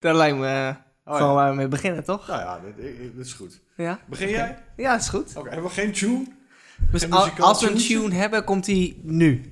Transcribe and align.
Dat 0.00 0.14
lijkt 0.14 0.36
me 0.38 0.74
Oh, 1.04 1.14
gewoon 1.16 1.28
ja. 1.28 1.34
waar 1.34 1.50
we 1.50 1.56
mee 1.56 1.68
beginnen, 1.68 2.04
toch? 2.04 2.26
Nou 2.26 2.40
ja, 2.40 2.60
dat, 2.60 2.76
dat 3.16 3.26
is 3.26 3.32
goed. 3.32 3.60
Ja? 3.76 3.98
Begin 4.06 4.28
jij? 4.28 4.58
Ja, 4.76 4.96
is 4.96 5.08
goed. 5.08 5.36
Oké, 5.36 5.48
hebben 5.48 5.68
we 5.68 5.74
geen 5.74 5.92
tune? 5.92 6.26
Dus 6.90 7.02
Geen 7.02 7.12
al- 7.12 7.24
muzikaal 7.24 7.46
als 7.46 7.62
we 7.62 7.70
een 7.70 7.76
tune 7.78 8.14
hebben, 8.14 8.44
komt 8.44 8.64
die 8.64 9.00
nu. 9.02 9.50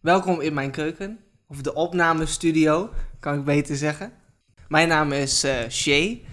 Welkom 0.00 0.40
in 0.40 0.54
mijn 0.54 0.70
keuken, 0.70 1.18
of 1.46 1.62
de 1.62 1.74
opnamestudio, 1.74 2.90
kan 3.20 3.38
ik 3.38 3.44
beter 3.44 3.76
zeggen. 3.76 4.12
Mijn 4.68 4.88
naam 4.88 5.12
is 5.12 5.44
eh 5.44 5.68
Shay. 5.68 6.24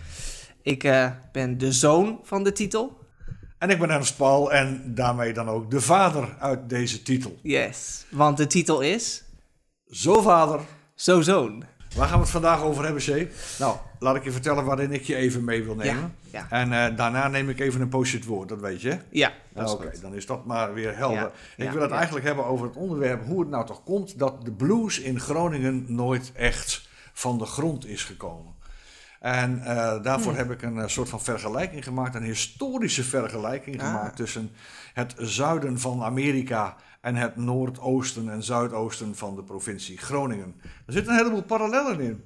Ik 0.61 0.83
eh, 0.83 1.11
ben 1.31 1.57
de 1.57 1.71
zoon 1.71 2.19
van 2.23 2.43
de 2.43 2.51
titel. 2.51 2.97
En 3.57 3.69
ik 3.69 3.79
ben 3.79 3.89
Ernst 3.89 4.17
Paul 4.17 4.51
en 4.51 4.81
daarmee 4.95 5.33
dan 5.33 5.49
ook 5.49 5.71
de 5.71 5.81
vader 5.81 6.35
uit 6.39 6.69
deze 6.69 7.01
titel. 7.01 7.37
Yes, 7.41 8.05
want 8.09 8.37
de 8.37 8.47
titel 8.47 8.81
is 8.81 9.23
Zo 9.89 10.21
vader, 10.21 10.59
Zo 10.95 11.21
Zoon. 11.21 11.63
waar 11.95 12.07
gaan 12.07 12.15
we 12.17 12.21
het 12.21 12.31
vandaag 12.31 12.61
over 12.61 12.83
hebben, 12.83 13.01
Shay? 13.01 13.31
Nou, 13.59 13.77
laat 13.99 14.15
ik 14.15 14.23
je 14.23 14.31
vertellen 14.31 14.65
waarin 14.65 14.91
ik 14.91 15.03
je 15.03 15.15
even 15.15 15.43
mee 15.43 15.63
wil 15.63 15.75
nemen. 15.75 16.15
Ja, 16.31 16.47
En 16.49 16.73
eh, 16.73 16.97
daarna 16.97 17.27
neem 17.27 17.49
ik 17.49 17.59
even 17.59 17.81
een 17.81 17.89
post-it 17.89 18.25
woord, 18.25 18.49
dat 18.49 18.59
weet 18.59 18.81
je. 18.81 18.97
ja 19.09 19.33
is 19.55 19.71
Oké, 19.71 19.91
dan 20.01 20.13
is 20.13 20.25
dat 20.25 20.45
maar 20.45 20.73
weer 20.73 20.97
helder. 20.97 21.31
Ja, 21.57 21.65
ik 21.65 21.71
wil 21.71 21.81
het 21.81 21.91
eigenlijk 21.91 22.25
hebben 22.25 22.45
over 22.45 22.65
het 22.65 22.75
onderwerp 22.75 23.25
hoe 23.25 23.39
het 23.39 23.49
nou 23.49 23.65
toch 23.65 23.83
komt 23.83 24.19
dat 24.19 24.45
de 24.45 24.51
blues 24.51 24.99
in 24.99 25.19
Groningen 25.19 25.85
nooit 25.87 26.31
echt 26.35 26.87
van 27.13 27.37
de 27.37 27.45
grond 27.45 27.85
is 27.85 28.03
gekomen. 28.03 28.53
En 29.19 29.61
eh, 29.63 30.03
daarvoor 30.03 30.31
Hmm. 30.31 30.41
heb 30.41 30.51
ik 30.51 30.61
een 30.61 30.79
eh, 30.79 30.87
soort 30.87 31.09
van 31.09 31.21
vergelijking 31.21 31.83
gemaakt, 31.83 32.15
een 32.15 32.23
historische 32.23 33.03
vergelijking 33.03 33.81
Ah. 33.81 33.87
gemaakt 33.87 34.15
tussen 34.15 34.51
het 34.93 35.13
zuiden 35.17 35.79
van 35.79 36.03
Amerika 36.03 36.75
en 37.01 37.15
het 37.15 37.35
noordoosten 37.35 38.29
en 38.29 38.43
zuidoosten 38.43 39.15
van 39.15 39.35
de 39.35 39.43
provincie 39.43 39.97
Groningen. 39.97 40.55
Er 40.85 40.93
zitten 40.93 41.11
een 41.13 41.17
heleboel 41.17 41.43
parallellen 41.43 41.99
in. 41.99 42.23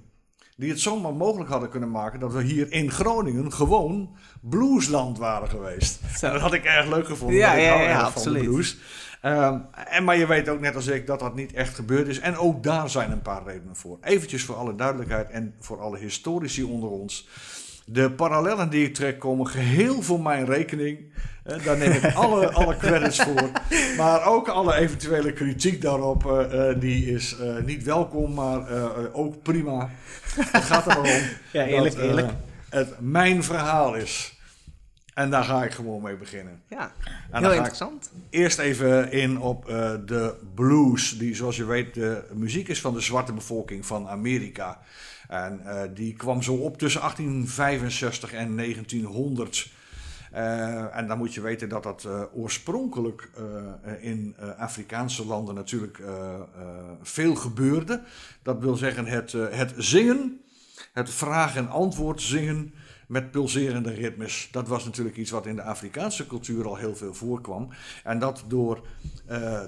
Die 0.62 0.70
het 0.70 0.80
zomaar 0.80 1.14
mogelijk 1.14 1.50
hadden 1.50 1.70
kunnen 1.70 1.92
maken 1.92 2.20
dat 2.20 2.34
we 2.34 2.44
hier 2.44 2.72
in 2.72 2.92
Groningen 2.92 3.54
gewoon 3.54 4.16
bluesland 4.42 5.18
waren 5.18 5.50
geweest. 5.50 6.00
Zo. 6.18 6.32
Dat 6.32 6.42
had 6.42 6.54
ik 6.54 6.64
erg 6.64 6.90
leuk 6.90 7.06
gevonden. 7.06 7.38
Ja, 7.38 7.54
ik 7.54 7.64
ja, 7.64 7.82
ja, 7.82 8.02
absoluut. 8.02 8.44
blues. 8.44 8.78
Ehm, 9.22 9.60
en, 9.88 10.04
maar 10.04 10.18
je 10.18 10.28
weet 10.28 10.50
ook 10.50 10.60
net 10.60 10.76
als 10.76 10.88
ik 10.88 11.08
dat 11.08 11.20
dat 11.20 11.36
niet 11.36 11.54
echt 11.54 11.76
gebeurd 11.76 12.08
is. 12.08 12.20
En 12.20 12.38
ook 12.38 12.64
daar 12.64 12.90
zijn 12.90 13.12
een 13.12 13.22
paar 13.22 13.44
redenen 13.46 13.76
voor. 13.76 13.98
Eventjes 14.02 14.44
voor 14.44 14.56
alle 14.56 14.76
duidelijkheid 14.76 15.30
en 15.30 15.54
voor 15.60 15.80
alle 15.80 15.98
historici 15.98 16.64
onder 16.64 16.90
ons. 16.90 17.28
De 17.86 18.12
parallellen 18.12 18.70
die 18.70 18.86
ik 18.86 18.94
trek 18.94 19.20
komen 19.20 19.48
geheel 19.48 20.02
voor 20.02 20.22
mijn 20.22 20.46
rekening. 20.46 21.14
Daar 21.44 21.78
neem 21.78 21.92
ik 21.92 22.14
alle, 22.14 22.52
alle 22.52 22.78
credits 22.78 23.22
voor. 23.22 23.52
Maar 23.98 24.26
ook 24.26 24.48
alle 24.48 24.76
eventuele 24.76 25.34
kritiek 25.34 25.82
daarop, 25.82 26.26
eh, 26.26 26.70
eh, 26.70 26.80
die 26.80 27.14
is 27.14 27.38
eh, 27.38 27.58
niet 27.66 27.84
welkom, 27.84 28.34
maar 28.34 28.70
ook 29.14 29.42
prima. 29.42 29.90
Het 30.36 30.64
gaat 30.64 30.88
er 30.88 31.02
maar 31.02 31.12
om 31.12 31.22
Ja, 31.52 31.66
eerlijk, 31.66 31.96
dat, 31.96 32.04
eerlijk. 32.04 32.32
het 32.70 33.00
mijn 33.00 33.44
verhaal 33.44 33.96
is. 33.96 34.40
En 35.14 35.30
daar 35.30 35.44
ga 35.44 35.64
ik 35.64 35.72
gewoon 35.72 36.02
mee 36.02 36.16
beginnen. 36.16 36.62
Ja, 36.68 36.80
En 36.82 37.12
heel 37.32 37.42
dan 37.42 37.44
ga 37.44 37.50
ik 37.50 37.56
interessant. 37.56 38.12
eerst 38.30 38.60
even 38.60 39.12
in 39.12 39.40
op 39.40 39.66
de 40.06 40.36
blues, 40.56 41.18
die 41.18 41.36
zoals 41.36 41.56
je 41.56 41.66
weet 41.66 41.94
de 41.94 42.24
muziek 42.34 42.68
is 42.68 42.82
van 42.82 42.94
de 42.94 43.02
zwarte 43.02 43.34
bevolking 43.34 43.86
van 43.86 44.08
Amerika. 44.08 44.80
En 45.28 45.62
die 45.94 46.14
kwam 46.14 46.42
zo 46.42 46.54
op 46.54 46.78
tussen 46.78 47.02
1865 47.02 48.34
en 48.34 48.56
1900. 48.56 49.70
Eh, 50.32 50.98
en 50.98 51.08
dan 51.08 51.18
moet 51.18 51.34
je 51.34 51.42
weten 51.42 51.70
dat 51.70 51.84
dat 51.84 52.04
eh, 52.04 52.22
oorspronkelijk 52.34 53.30
eh, 53.36 54.04
in 54.04 54.36
Afrikaanse 54.58 55.26
landen 55.26 55.56
natuurlijk 55.56 56.02
veel 57.02 57.36
gebeurde. 57.36 58.02
Dat 58.42 58.60
wil 58.60 58.76
zeggen 58.76 59.06
het, 59.06 59.32
het 59.32 59.74
zingen, 59.78 60.42
het 60.94 61.10
vraag- 61.10 61.56
en 61.56 61.70
antwoord 61.70 62.22
zingen 62.22 62.74
met 63.08 63.32
pulserende 63.32 63.94
ritmes. 63.94 64.50
Dat 64.52 64.68
was 64.68 64.86
natuurlijk 64.86 65.18
iets 65.18 65.32
wat 65.32 65.46
in 65.46 65.56
de 65.56 65.64
Afrikaanse 65.64 66.28
cultuur 66.28 66.68
al 66.68 66.76
heel 66.76 66.96
veel 66.96 67.14
voorkwam. 67.14 67.70
En 68.04 68.20
dat 68.20 68.44
door 68.48 68.88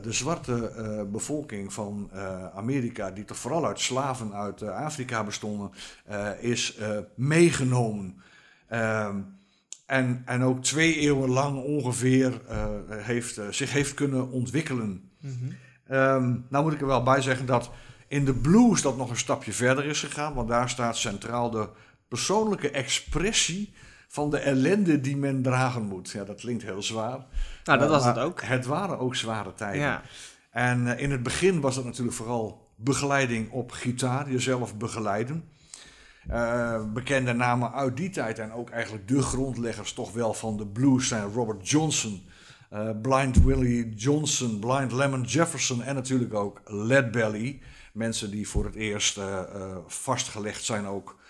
de 0.01 0.11
zwarte 0.11 1.07
bevolking 1.11 1.73
van 1.73 2.09
Amerika, 2.55 3.11
die 3.11 3.25
toch 3.25 3.37
vooral 3.37 3.65
uit 3.65 3.79
slaven 3.79 4.33
uit 4.33 4.61
Afrika 4.61 5.23
bestonden, 5.23 5.71
is 6.39 6.77
meegenomen. 7.15 8.21
En, 9.85 10.21
en 10.25 10.41
ook 10.43 10.63
twee 10.63 10.95
eeuwen 10.99 11.29
lang 11.29 11.63
ongeveer 11.63 12.41
eh, 12.47 12.67
heeft, 12.89 13.37
eh, 13.37 13.47
zich 13.49 13.71
heeft 13.71 13.93
kunnen 13.93 14.29
ontwikkelen. 14.31 15.11
Ehm, 15.87 16.35
nou 16.49 16.63
moet 16.63 16.73
ik 16.73 16.81
er 16.81 16.87
wel 16.87 17.03
bij 17.03 17.21
zeggen 17.21 17.45
dat 17.45 17.71
in 18.07 18.25
de 18.25 18.33
blues 18.33 18.81
dat 18.81 18.97
nog 18.97 19.09
een 19.09 19.17
stapje 19.17 19.51
verder 19.53 19.85
is 19.85 19.99
gegaan. 19.99 20.33
Want 20.33 20.47
daar 20.47 20.69
staat 20.69 20.97
centraal 20.97 21.49
de 21.49 21.69
persoonlijke 22.07 22.69
expressie 22.71 23.73
van 24.07 24.29
de 24.29 24.37
ellende 24.37 25.01
die 25.01 25.17
men 25.17 25.41
dragen 25.41 25.83
moet. 25.83 26.09
Ja, 26.09 26.23
dat 26.23 26.39
klinkt 26.39 26.63
heel 26.63 26.83
zwaar. 26.83 27.25
Nou, 27.63 27.79
dat 27.79 27.81
Eh, 27.81 27.89
was 27.89 28.05
het 28.05 28.17
ook. 28.17 28.41
Het 28.41 28.65
waren 28.65 28.99
ook 28.99 29.15
zware 29.15 29.53
tijden. 29.53 29.81
Ja. 29.81 30.01
En 30.51 30.97
in 30.97 31.11
het 31.11 31.23
begin 31.23 31.61
was 31.61 31.75
het 31.75 31.85
natuurlijk 31.85 32.15
vooral 32.15 32.71
begeleiding 32.75 33.51
op 33.51 33.71
gitaar, 33.71 34.31
jezelf 34.31 34.77
begeleiden. 34.77 35.49
Eh, 36.27 36.83
bekende 36.93 37.33
namen 37.33 37.71
uit 37.73 37.97
die 37.97 38.09
tijd 38.09 38.39
en 38.39 38.51
ook 38.51 38.69
eigenlijk 38.69 39.07
de 39.07 39.21
grondleggers 39.21 39.93
toch 39.93 40.11
wel 40.11 40.33
van 40.33 40.57
de 40.57 40.67
blues 40.67 41.07
zijn 41.07 41.31
Robert 41.33 41.69
Johnson, 41.69 42.21
eh, 42.69 42.89
Blind 43.01 43.43
Willie 43.43 43.93
Johnson, 43.93 44.59
Blind 44.59 44.91
Lemon 44.91 45.21
Jefferson 45.21 45.83
en 45.83 45.95
natuurlijk 45.95 46.33
ook 46.33 46.61
Led 46.65 47.11
Belly. 47.11 47.61
Mensen 47.93 48.31
die 48.31 48.47
voor 48.47 48.65
het 48.65 48.75
eerst 48.75 49.17
eh, 49.17 49.77
vastgelegd 49.87 50.63
zijn 50.63 50.85
ook 50.85 51.21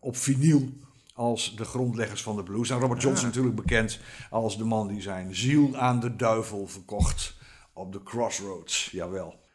op 0.00 0.16
vinyl 0.16 0.68
als 1.14 1.56
de 1.56 1.64
grondleggers 1.64 2.22
van 2.22 2.36
de 2.36 2.42
blues. 2.42 2.70
En 2.70 2.78
Robert 2.78 3.02
Johnson 3.02 3.26
Ah. 3.26 3.34
natuurlijk 3.34 3.56
bekend 3.56 4.00
als 4.30 4.58
de 4.58 4.64
man 4.64 4.88
die 4.88 5.02
zijn 5.02 5.34
ziel 5.34 5.76
aan 5.76 6.00
de 6.00 6.16
duivel 6.16 6.66
verkocht 6.66 7.36
op 7.72 7.92
de 7.92 8.02
crossroads, 8.02 8.88
jawel. 8.92 9.45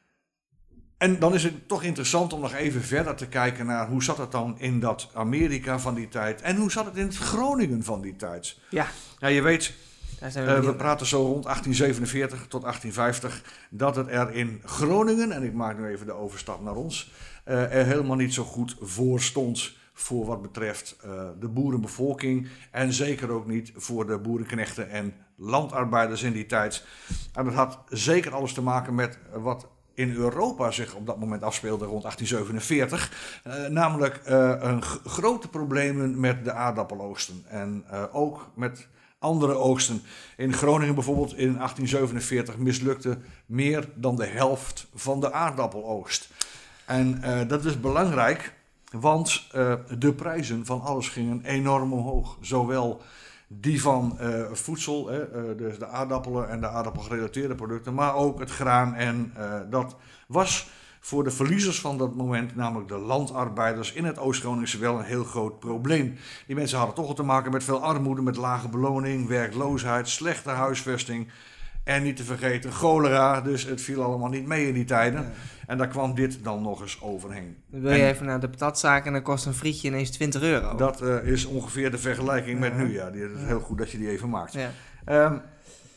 En 1.01 1.19
dan 1.19 1.33
is 1.33 1.43
het 1.43 1.67
toch 1.67 1.83
interessant 1.83 2.33
om 2.33 2.41
nog 2.41 2.53
even 2.53 2.81
verder 2.81 3.15
te 3.15 3.27
kijken 3.27 3.65
naar 3.65 3.87
hoe 3.87 4.03
zat 4.03 4.17
het 4.17 4.31
dan 4.31 4.59
in 4.59 4.79
dat 4.79 5.09
Amerika 5.13 5.79
van 5.79 5.93
die 5.93 6.07
tijd 6.07 6.41
en 6.41 6.55
hoe 6.55 6.71
zat 6.71 6.85
het 6.85 6.95
in 6.95 7.05
het 7.05 7.17
Groningen 7.17 7.83
van 7.83 8.01
die 8.01 8.15
tijd. 8.15 8.57
Ja, 8.69 8.87
Ja, 9.19 9.27
je 9.27 9.41
weet, 9.41 9.73
we 10.19 10.27
eh, 10.27 10.59
we 10.59 10.75
praten 10.75 11.05
zo 11.05 11.17
rond 11.17 11.43
1847 11.43 12.47
tot 12.47 12.61
1850 12.61 13.43
dat 13.69 13.95
het 13.95 14.07
er 14.07 14.33
in 14.33 14.61
Groningen, 14.65 15.31
en 15.31 15.43
ik 15.43 15.53
maak 15.53 15.77
nu 15.77 15.87
even 15.87 16.05
de 16.05 16.13
overstap 16.13 16.61
naar 16.61 16.75
ons, 16.75 17.11
eh, 17.43 17.75
er 17.75 17.85
helemaal 17.85 18.15
niet 18.15 18.33
zo 18.33 18.43
goed 18.43 18.75
voor 18.79 19.21
stond 19.21 19.73
voor 19.93 20.25
wat 20.25 20.41
betreft 20.41 20.97
eh, 21.03 21.27
de 21.39 21.47
boerenbevolking 21.47 22.47
en 22.71 22.93
zeker 22.93 23.29
ook 23.29 23.47
niet 23.47 23.71
voor 23.75 24.07
de 24.07 24.17
boerenknechten 24.17 24.89
en 24.89 25.13
landarbeiders 25.35 26.23
in 26.23 26.33
die 26.33 26.45
tijd. 26.45 26.85
En 27.33 27.45
dat 27.45 27.53
had 27.53 27.79
zeker 27.89 28.33
alles 28.33 28.53
te 28.53 28.61
maken 28.61 28.95
met 28.95 29.17
wat 29.33 29.67
in 29.93 30.15
Europa 30.15 30.71
zich 30.71 30.95
op 30.95 31.05
dat 31.05 31.19
moment 31.19 31.43
afspeelde 31.43 31.85
rond 31.85 32.01
1847. 32.01 33.41
Eh, 33.43 33.65
namelijk 33.65 34.15
eh, 34.15 34.53
een 34.59 34.83
grote 35.05 35.47
problemen 35.47 36.19
met 36.19 36.45
de 36.45 36.51
aardappeloogsten. 36.51 37.43
En 37.47 37.83
eh, 37.89 38.03
ook 38.11 38.47
met 38.55 38.87
andere 39.19 39.53
oogsten. 39.53 40.01
In 40.37 40.53
Groningen 40.53 40.95
bijvoorbeeld 40.95 41.31
in 41.31 41.53
1847 41.53 42.57
mislukte 42.57 43.17
meer 43.45 43.89
dan 43.95 44.15
de 44.15 44.25
helft 44.25 44.87
van 44.95 45.19
de 45.19 45.31
aardappeloogst. 45.31 46.29
En 46.85 47.21
dat 47.47 47.65
is 47.65 47.79
belangrijk, 47.79 48.53
want 48.91 49.47
de 49.99 50.13
prijzen 50.13 50.65
van 50.65 50.81
alles 50.81 51.09
gingen 51.09 51.43
enorm 51.43 51.93
omhoog. 51.93 52.37
Zowel 52.41 53.01
die 53.59 53.81
van 53.81 54.19
eh, 54.19 54.43
voedsel, 54.51 55.07
hè, 55.07 55.55
dus 55.55 55.79
de 55.79 55.87
aardappelen 55.87 56.49
en 56.49 56.59
de 56.59 56.67
aardappelgerelateerde 56.67 57.55
producten, 57.55 57.93
maar 57.93 58.15
ook 58.15 58.39
het 58.39 58.51
graan. 58.51 58.95
En 58.95 59.31
eh, 59.35 59.59
dat 59.69 59.95
was 60.27 60.69
voor 60.99 61.23
de 61.23 61.31
verliezers 61.31 61.81
van 61.81 61.97
dat 61.97 62.15
moment, 62.15 62.55
namelijk 62.55 62.87
de 62.87 62.97
landarbeiders 62.97 63.93
in 63.93 64.05
het 64.05 64.19
Oost-Groningse, 64.19 64.77
wel 64.77 64.99
een 64.99 65.05
heel 65.05 65.23
groot 65.23 65.59
probleem. 65.59 66.17
Die 66.47 66.55
mensen 66.55 66.77
hadden 66.77 66.95
toch 66.95 67.07
al 67.07 67.13
te 67.13 67.23
maken 67.23 67.51
met 67.51 67.63
veel 67.63 67.83
armoede, 67.83 68.21
met 68.21 68.35
lage 68.35 68.69
beloning, 68.69 69.27
werkloosheid, 69.27 70.09
slechte 70.09 70.49
huisvesting. 70.49 71.27
En 71.83 72.03
niet 72.03 72.15
te 72.17 72.23
vergeten 72.23 72.71
cholera, 72.71 73.41
dus 73.41 73.63
het 73.65 73.81
viel 73.81 74.03
allemaal 74.03 74.29
niet 74.29 74.45
mee 74.45 74.67
in 74.67 74.73
die 74.73 74.85
tijden. 74.85 75.31
En 75.67 75.77
daar 75.77 75.87
kwam 75.87 76.15
dit 76.15 76.43
dan 76.43 76.61
nog 76.61 76.81
eens 76.81 77.01
overheen. 77.01 77.57
Dan 77.67 77.81
wil 77.81 77.91
je 77.91 78.01
En- 78.01 78.09
even 78.09 78.25
naar 78.25 78.39
de 78.39 78.49
patatzaak 78.49 79.05
en 79.05 79.13
dan 79.13 79.21
kost 79.21 79.45
een 79.45 79.53
frietje 79.53 79.87
ineens 79.87 80.09
20 80.09 80.41
euro. 80.41 80.75
Dat 80.75 81.01
eh, 81.01 81.23
is 81.27 81.45
ongeveer 81.45 81.91
de 81.91 81.97
vergelijking 81.97 82.59
met 82.59 82.77
nu. 82.77 82.93
Ja, 82.93 83.09
die, 83.11 83.21
het 83.21 83.31
is 83.31 83.43
heel 83.43 83.59
goed 83.59 83.77
dat 83.77 83.91
je 83.91 83.97
die 83.97 84.09
even 84.09 84.29
maakt. 84.29 84.57
Ehm, 85.05 85.37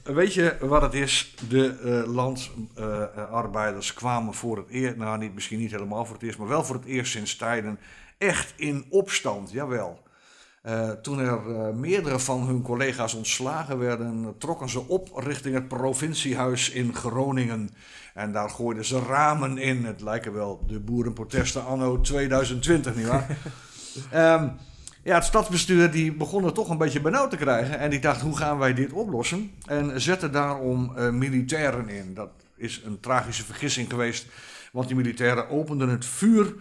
weet 0.03 0.35
je 0.35 0.57
wat 0.61 0.83
het 0.83 0.95
is? 0.95 1.35
De 1.49 1.79
eh, 2.07 2.13
landarbeiders 2.15 3.95
kwamen 3.95 4.35
voor 4.35 4.57
het 4.57 4.69
eerst, 4.69 4.97
nou 4.97 5.19
niet, 5.19 5.35
misschien 5.35 5.59
niet 5.59 5.71
helemaal 5.71 6.05
voor 6.05 6.15
het 6.15 6.25
eerst, 6.25 6.39
maar 6.39 6.49
wel 6.49 6.65
voor 6.65 6.75
het 6.77 6.85
eerst 6.85 7.13
sinds 7.13 7.37
tijden 7.37 7.79
echt 8.19 8.53
in 8.57 8.87
opstand, 8.91 9.51
jawel. 9.51 10.03
Uh, 10.67 10.91
toen 10.91 11.19
er 11.19 11.41
uh, 11.47 11.69
meerdere 11.71 12.19
van 12.19 12.47
hun 12.47 12.63
collega's 12.63 13.15
ontslagen 13.15 13.79
werden, 13.79 14.35
trokken 14.39 14.69
ze 14.69 14.89
op 14.89 15.11
richting 15.15 15.55
het 15.55 15.69
provinciehuis 15.69 16.71
in 16.71 16.95
Groningen. 16.95 17.71
En 18.15 18.33
daar 18.33 18.51
gooiden 18.51 18.85
ze 18.85 18.99
ramen 18.99 19.59
in. 19.59 19.85
Het 19.85 20.01
lijken 20.01 20.33
wel 20.33 20.65
de 20.67 20.81
boerenprotesten 20.81 21.65
anno 21.65 22.01
2020, 22.01 22.95
nietwaar? 22.95 23.39
um, 24.15 24.53
ja, 25.03 25.15
het 25.15 25.25
stadsbestuur 25.25 25.91
die 25.91 26.13
begon 26.13 26.45
er 26.45 26.53
toch 26.53 26.69
een 26.69 26.79
beetje 26.79 27.01
benauwd 27.01 27.31
te 27.31 27.37
krijgen. 27.37 27.79
En 27.79 27.91
die 27.91 28.01
dacht, 28.01 28.21
hoe 28.21 28.37
gaan 28.37 28.59
wij 28.59 28.75
dit 28.75 28.93
oplossen? 28.93 29.51
En 29.67 30.01
zette 30.01 30.31
daarom 30.31 30.93
uh, 30.97 31.11
militairen 31.11 31.89
in. 31.89 32.15
Dat 32.15 32.31
is 32.57 32.83
een 32.85 33.01
tragische 33.01 33.45
vergissing 33.45 33.91
geweest. 33.91 34.27
Want 34.73 34.87
die 34.87 34.97
militairen 34.97 35.49
openden 35.49 35.89
het 35.89 36.05
vuur 36.05 36.55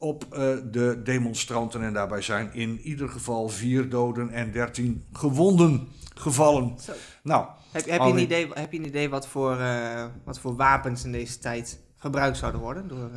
op 0.00 0.24
uh, 0.24 0.38
de 0.70 1.00
demonstranten. 1.04 1.82
En 1.82 1.92
daarbij 1.92 2.22
zijn 2.22 2.52
in 2.52 2.80
ieder 2.80 3.08
geval 3.08 3.48
vier 3.48 3.88
doden 3.88 4.30
en 4.30 4.52
dertien 4.52 5.04
gewonden 5.12 5.88
gevallen. 6.14 6.78
Zo. 6.78 6.92
Nou, 7.22 7.46
heb, 7.70 7.84
heb, 7.84 8.00
je 8.00 8.08
een 8.08 8.18
idee, 8.18 8.48
heb 8.52 8.72
je 8.72 8.78
een 8.78 8.86
idee 8.86 9.08
wat 9.08 9.26
voor, 9.26 9.60
uh, 9.60 10.04
wat 10.24 10.40
voor 10.40 10.56
wapens 10.56 11.04
in 11.04 11.12
deze 11.12 11.38
tijd 11.38 11.80
gebruikt 11.96 12.36
zouden 12.36 12.60
worden 12.60 12.88
door... 12.88 13.10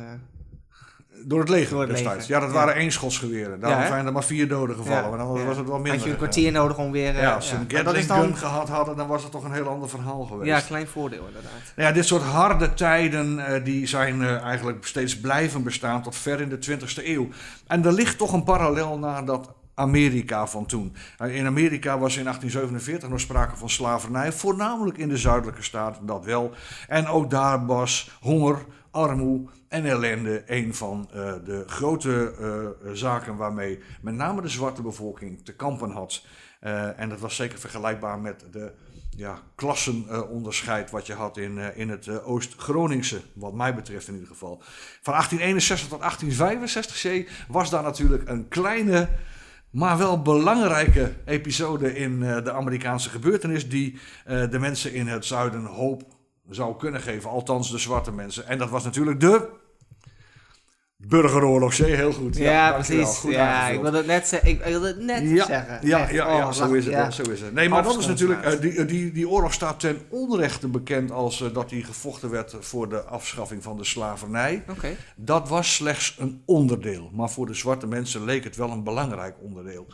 Door 1.26 1.40
het 1.40 1.48
leger 1.48 1.76
Door 1.76 1.86
destijds. 1.86 2.26
Ja, 2.26 2.40
dat 2.40 2.52
waren 2.52 2.74
eenschotsgeweren. 2.74 3.60
Daarom 3.60 3.80
ja, 3.80 3.86
zijn 3.86 4.06
er 4.06 4.12
maar 4.12 4.24
vier 4.24 4.48
doden 4.48 4.76
gevallen. 4.76 5.08
Maar 5.08 5.18
dan 5.18 5.46
was 5.46 5.56
het 5.56 5.66
wel 5.66 5.74
minder. 5.76 5.92
Had 5.92 6.02
je 6.02 6.10
een 6.10 6.16
kwartier 6.16 6.52
nodig 6.52 6.78
om 6.78 6.92
weer... 6.92 7.16
ja, 7.16 7.34
als 7.34 7.48
ze 7.48 7.54
een 7.54 7.64
Gatling 7.68 8.06
gun 8.06 8.36
gehad 8.36 8.68
hadden, 8.68 8.96
dan 8.96 9.06
was 9.06 9.22
het 9.22 9.32
toch 9.32 9.44
een 9.44 9.52
heel 9.52 9.68
ander 9.68 9.88
verhaal 9.88 10.24
geweest. 10.24 10.48
Ja, 10.48 10.60
klein 10.60 10.86
voordeel 10.86 11.26
inderdaad. 11.26 11.52
Ja, 11.76 11.92
dit 11.92 12.06
soort 12.06 12.22
harde 12.22 12.74
tijden, 12.74 13.38
uh, 13.38 13.64
die 13.64 13.86
zijn 13.86 14.20
uh, 14.20 14.42
eigenlijk 14.42 14.86
steeds 14.86 15.20
blijven 15.20 15.62
bestaan 15.62 16.02
tot 16.02 16.16
ver 16.16 16.40
in 16.40 16.48
de 16.48 16.78
20e 16.78 17.04
eeuw. 17.04 17.28
En 17.66 17.84
er 17.84 17.92
ligt 17.92 18.18
toch 18.18 18.32
een 18.32 18.44
parallel 18.44 18.98
naar 18.98 19.24
dat 19.24 19.54
Amerika 19.74 20.46
van 20.46 20.66
toen. 20.66 20.96
In 21.26 21.46
Amerika 21.46 21.98
was 21.98 22.16
in 22.16 22.24
1847 22.24 23.08
nog 23.08 23.20
sprake 23.20 23.56
van 23.56 23.70
slavernij, 23.70 24.32
voornamelijk 24.32 24.98
in 24.98 25.08
de 25.08 25.16
zuidelijke 25.16 25.62
staten, 25.62 26.06
dat 26.06 26.24
wel. 26.24 26.52
En 26.88 27.06
ook 27.06 27.30
daar 27.30 27.66
was 27.66 28.10
honger, 28.20 28.58
armoede 28.94 29.50
en 29.68 29.84
ellende 29.84 30.42
een 30.46 30.74
van 30.74 31.08
uh, 31.14 31.32
de 31.44 31.64
grote 31.66 32.34
uh, 32.40 32.92
zaken 32.92 33.36
waarmee 33.36 33.78
met 34.00 34.14
name 34.14 34.42
de 34.42 34.48
zwarte 34.48 34.82
bevolking 34.82 35.44
te 35.44 35.54
kampen 35.54 35.90
had. 35.90 36.24
Uh, 36.62 37.00
en 37.00 37.08
dat 37.08 37.20
was 37.20 37.36
zeker 37.36 37.58
vergelijkbaar 37.58 38.18
met 38.18 38.44
de 38.52 38.72
ja, 39.16 39.38
klassenonderscheid 39.54 40.90
wat 40.90 41.06
je 41.06 41.12
had 41.12 41.36
in, 41.36 41.58
in 41.76 41.88
het 41.88 42.24
Oost-Groningse, 42.24 43.20
wat 43.32 43.54
mij 43.54 43.74
betreft 43.74 44.08
in 44.08 44.14
ieder 44.14 44.28
geval. 44.28 44.62
Van 45.02 45.12
1861 45.12 45.88
tot 45.88 46.00
1865 46.00 47.46
was 47.48 47.70
daar 47.70 47.82
natuurlijk 47.82 48.28
een 48.28 48.48
kleine, 48.48 49.08
maar 49.70 49.98
wel 49.98 50.22
belangrijke 50.22 51.14
episode 51.24 51.94
in 51.96 52.20
de 52.20 52.52
Amerikaanse 52.52 53.10
gebeurtenis 53.10 53.68
die 53.68 53.98
de 54.24 54.58
mensen 54.58 54.92
in 54.92 55.06
het 55.06 55.24
zuiden 55.24 55.64
hoop 55.64 56.13
zou 56.50 56.76
kunnen 56.76 57.00
geven, 57.00 57.30
althans 57.30 57.70
de 57.70 57.78
zwarte 57.78 58.12
mensen. 58.12 58.46
En 58.46 58.58
dat 58.58 58.70
was 58.70 58.84
natuurlijk 58.84 59.20
de 59.20 59.48
Burgeroorlog, 60.96 61.74
zee, 61.74 61.94
heel 61.94 62.12
goed. 62.12 62.36
Ja, 62.36 62.50
ja 62.50 62.72
precies. 62.72 63.08
Goed 63.08 63.32
ja, 63.32 63.68
ik 63.68 63.80
wilde 63.80 63.96
het 63.96 64.06
net, 64.06 64.28
ze 64.28 64.40
ik 64.42 64.62
wilde 64.64 64.86
het 64.86 65.00
net 65.00 65.22
ja, 65.22 65.44
zeggen. 65.46 65.78
Ja, 65.82 65.98
ja, 65.98 66.10
ja, 66.10 66.46
oh, 66.46 66.52
zo, 66.52 66.72
is 66.72 66.84
het, 66.84 66.94
ja. 66.94 67.10
zo 67.10 67.22
is 67.22 67.40
het. 67.40 67.52
Nee, 67.52 67.68
maar 67.68 67.82
dat 67.82 67.98
is 67.98 68.06
natuurlijk, 68.06 68.46
uh, 68.46 68.60
die, 68.60 68.84
die, 68.84 69.12
die 69.12 69.28
oorlog 69.28 69.52
staat 69.52 69.80
ten 69.80 70.00
onrechte 70.08 70.68
bekend 70.68 71.10
als 71.10 71.40
uh, 71.40 71.54
dat 71.54 71.68
die 71.68 71.84
gevochten 71.84 72.30
werd 72.30 72.56
voor 72.60 72.88
de 72.88 73.02
afschaffing 73.02 73.62
van 73.62 73.76
de 73.76 73.84
slavernij. 73.84 74.64
Okay. 74.68 74.96
Dat 75.16 75.48
was 75.48 75.74
slechts 75.74 76.16
een 76.18 76.42
onderdeel, 76.44 77.10
maar 77.12 77.30
voor 77.30 77.46
de 77.46 77.54
zwarte 77.54 77.86
mensen 77.86 78.24
leek 78.24 78.44
het 78.44 78.56
wel 78.56 78.70
een 78.70 78.84
belangrijk 78.84 79.36
onderdeel. 79.40 79.86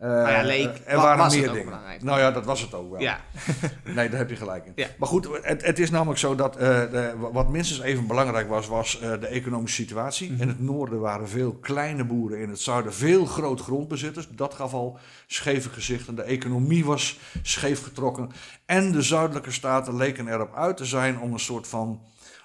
Uh, 0.00 0.08
nou 0.08 0.30
ja, 0.30 0.42
leek, 0.42 0.80
er 0.84 0.96
waren 0.96 1.30
meer 1.30 1.52
dingen. 1.52 1.80
Nou 2.00 2.20
ja, 2.20 2.30
dat 2.30 2.44
was 2.44 2.60
het 2.60 2.74
ook 2.74 2.90
wel. 2.90 3.00
Ja. 3.00 3.20
nee, 3.84 4.08
daar 4.08 4.18
heb 4.18 4.30
je 4.30 4.36
gelijk 4.36 4.66
in. 4.66 4.72
Ja. 4.74 4.86
Maar 4.98 5.08
goed, 5.08 5.28
het, 5.42 5.64
het, 5.64 5.78
is 5.78 5.90
namelijk 5.90 6.18
zo 6.18 6.34
dat 6.34 6.54
uh, 6.54 6.60
de, 6.60 7.14
wat 7.32 7.48
minstens 7.48 7.80
even 7.80 8.06
belangrijk 8.06 8.48
was, 8.48 8.66
was 8.66 9.00
uh, 9.02 9.10
de 9.20 9.26
economische 9.26 9.82
situatie. 9.82 10.28
Mm 10.30 10.34
-hmm. 10.34 10.42
In 10.42 10.48
het 10.48 10.60
noorden 10.60 11.00
waren 11.00 11.28
veel 11.28 11.52
kleine 11.52 12.04
boeren, 12.04 12.38
in 12.38 12.48
het 12.48 12.60
zuiden 12.60 12.94
veel 12.94 13.26
groot 13.26 13.60
grondbezitters. 13.60 14.28
Dat 14.30 14.54
gaf 14.54 14.74
al 14.74 14.98
scheve 15.26 15.68
gezichten. 15.68 16.14
De 16.14 16.22
economie 16.22 16.84
was 16.84 17.18
scheef 17.42 17.82
getrokken. 17.82 18.30
En 18.66 18.92
de 18.92 19.02
zuidelijke 19.02 19.50
staten 19.50 19.96
leken 19.96 20.28
erop 20.28 20.54
uit 20.54 20.76
te 20.76 20.84
zijn 20.84 21.20
om 21.20 21.32
een 21.32 21.38
soort 21.38 21.66
van 21.66 22.00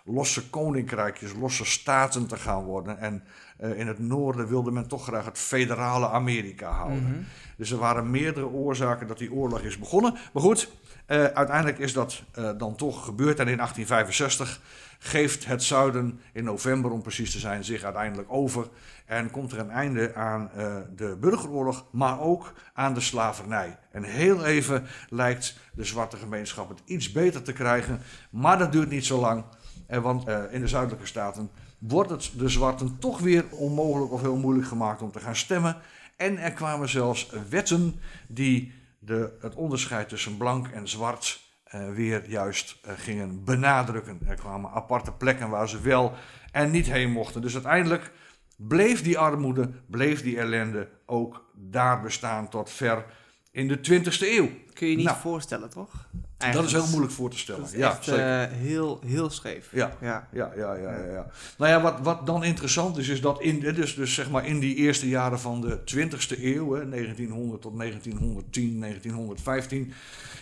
losse 0.06 0.50
koninkrijkjes, 0.50 1.33
losse 1.39 1.65
staten 1.65 2.27
te 2.27 2.38
gaan 2.38 2.63
worden. 2.63 3.00
En 3.00 3.24
uh, 3.62 3.80
in 3.80 3.88
het 3.88 4.00
noorden 4.00 4.48
wilde 4.48 4.72
men 4.72 4.88
toch 4.88 5.04
graag 5.04 5.25
het 5.25 5.38
federale 5.38 6.10
Amerika 6.10 6.69
houden. 6.69 7.00
Mm 7.00 7.06
-hmm. 7.06 7.25
Dus 7.58 7.72
er 7.72 7.78
waren 7.78 8.12
meerdere 8.12 8.48
oorzaken 8.48 9.08
dat 9.08 9.18
die 9.18 9.34
oorlog 9.34 9.62
is 9.62 9.78
begonnen. 9.78 10.13
Maar 10.34 10.44
goed, 10.44 10.69
uh, 11.08 11.24
uiteindelijk 11.24 11.80
is 11.80 11.94
dat 11.94 12.24
uh, 12.40 12.50
dan 12.58 12.75
toch 12.75 13.06
gebeurd. 13.06 13.40
En 13.40 13.48
in 13.48 13.58
1865 13.58 14.62
geeft 15.00 15.46
het 15.46 15.63
zuiden 15.63 16.19
in 16.34 16.44
november, 16.44 16.92
om 16.92 17.02
precies 17.02 17.31
te 17.31 17.40
zijn, 17.40 17.63
zich 17.63 17.84
uiteindelijk 17.84 18.31
over. 18.31 18.68
En 19.06 19.31
komt 19.31 19.52
er 19.52 19.60
een 19.60 19.69
einde 19.69 20.16
aan 20.16 20.50
de 20.96 21.18
burgeroorlog, 21.19 21.86
maar 21.92 22.19
ook 22.19 22.54
aan 22.74 22.94
de 22.94 23.00
slavernij. 23.00 23.78
En 23.92 24.04
heel 24.04 24.46
even 24.46 24.86
lijkt 25.10 25.57
de 25.74 25.84
zwarte 25.84 26.18
gemeenschap 26.18 26.69
het 26.69 26.81
iets 26.86 27.12
beter 27.12 27.42
te 27.42 27.54
krijgen. 27.54 28.02
Maar 28.30 28.57
dat 28.57 28.72
duurt 28.72 28.90
niet 28.90 29.06
zo 29.06 29.19
lang. 29.19 29.44
Want 30.00 30.28
in 30.52 30.62
de 30.62 30.68
zuidelijke 30.68 31.06
staten 31.06 31.50
wordt 31.78 32.10
het 32.10 32.32
de 32.38 32.50
zwarten 32.50 32.98
toch 33.00 33.20
weer 33.20 33.46
onmogelijk 33.50 34.12
of 34.12 34.22
heel 34.22 34.38
moeilijk 34.38 34.68
gemaakt 34.68 35.02
om 35.02 35.12
te 35.12 35.20
gaan 35.20 35.36
stemmen. 35.36 35.78
En 36.18 36.38
er 36.38 36.52
kwamen 36.52 36.90
zelfs 36.90 37.30
wetten 37.50 38.00
die 38.28 38.74
de, 39.00 39.38
het 39.40 39.56
onderscheid 39.56 40.10
tussen 40.10 40.38
blank 40.38 40.68
en 40.68 40.88
zwart 40.88 41.42
uh, 41.76 41.90
weer 41.94 42.30
juist 42.30 42.78
uh, 42.86 42.92
gingen 42.96 43.44
benadrukken. 43.44 44.20
Er 44.28 44.36
kwamen 44.36 44.72
aparte 44.72 45.12
plekken 45.12 45.50
waar 45.50 45.70
ze 45.70 45.82
wel 45.82 46.14
en 46.52 46.72
niet 46.72 46.92
heen 46.92 47.12
mochten. 47.12 47.42
Dus 47.42 47.54
uiteindelijk 47.54 48.12
bleef 48.58 49.04
die 49.04 49.18
armoede, 49.18 49.72
bleef 49.88 50.22
die 50.22 50.38
ellende 50.38 50.90
ook 51.06 51.52
daar 51.56 52.02
bestaan 52.02 52.50
tot 52.50 52.70
ver 52.70 53.06
in 53.52 53.68
de 53.68 53.78
20e 53.78 54.20
eeuw. 54.20 54.50
Kun 54.74 54.88
je 54.88 54.96
niet 54.96 55.06
nou, 55.06 55.20
voorstellen, 55.20 55.70
toch? 55.70 56.10
Dat 56.54 56.66
is 56.66 56.72
heel 56.72 56.88
moeilijk 56.88 57.14
voor 57.14 57.30
te 57.30 57.38
stellen. 57.38 57.68
Ja, 57.74 57.90
echt, 57.90 58.08
uh, 58.08 58.16
heel, 58.58 59.00
heel 59.06 59.30
scheef. 59.30 59.68
Ja, 59.72 59.92
ja, 60.02 60.28
ja, 60.32 60.52
ja, 60.56 60.74
ja. 60.74 60.92
ja, 60.92 61.12
ja. 61.12 61.26
Nou 61.58 61.72
ja, 61.72 61.82
wat, 61.82 62.00
wat 62.02 62.26
dan 62.26 62.44
interessant 62.44 62.98
is, 62.98 63.08
is 63.08 63.22
dat 63.22 63.42
in, 63.42 63.60
dus, 63.60 63.96
dus 63.96 64.14
zeg 64.14 64.30
maar 64.30 64.46
in 64.46 64.60
die 64.60 64.76
eerste 64.76 65.10
jaren 65.10 65.40
van 65.40 65.62
de 65.62 65.80
20e 65.80 66.44
eeuw, 66.44 66.74
hè, 66.74 66.90
1900 66.90 67.62
tot 67.62 67.78
1910, 67.78 68.80
1915, 68.80 69.94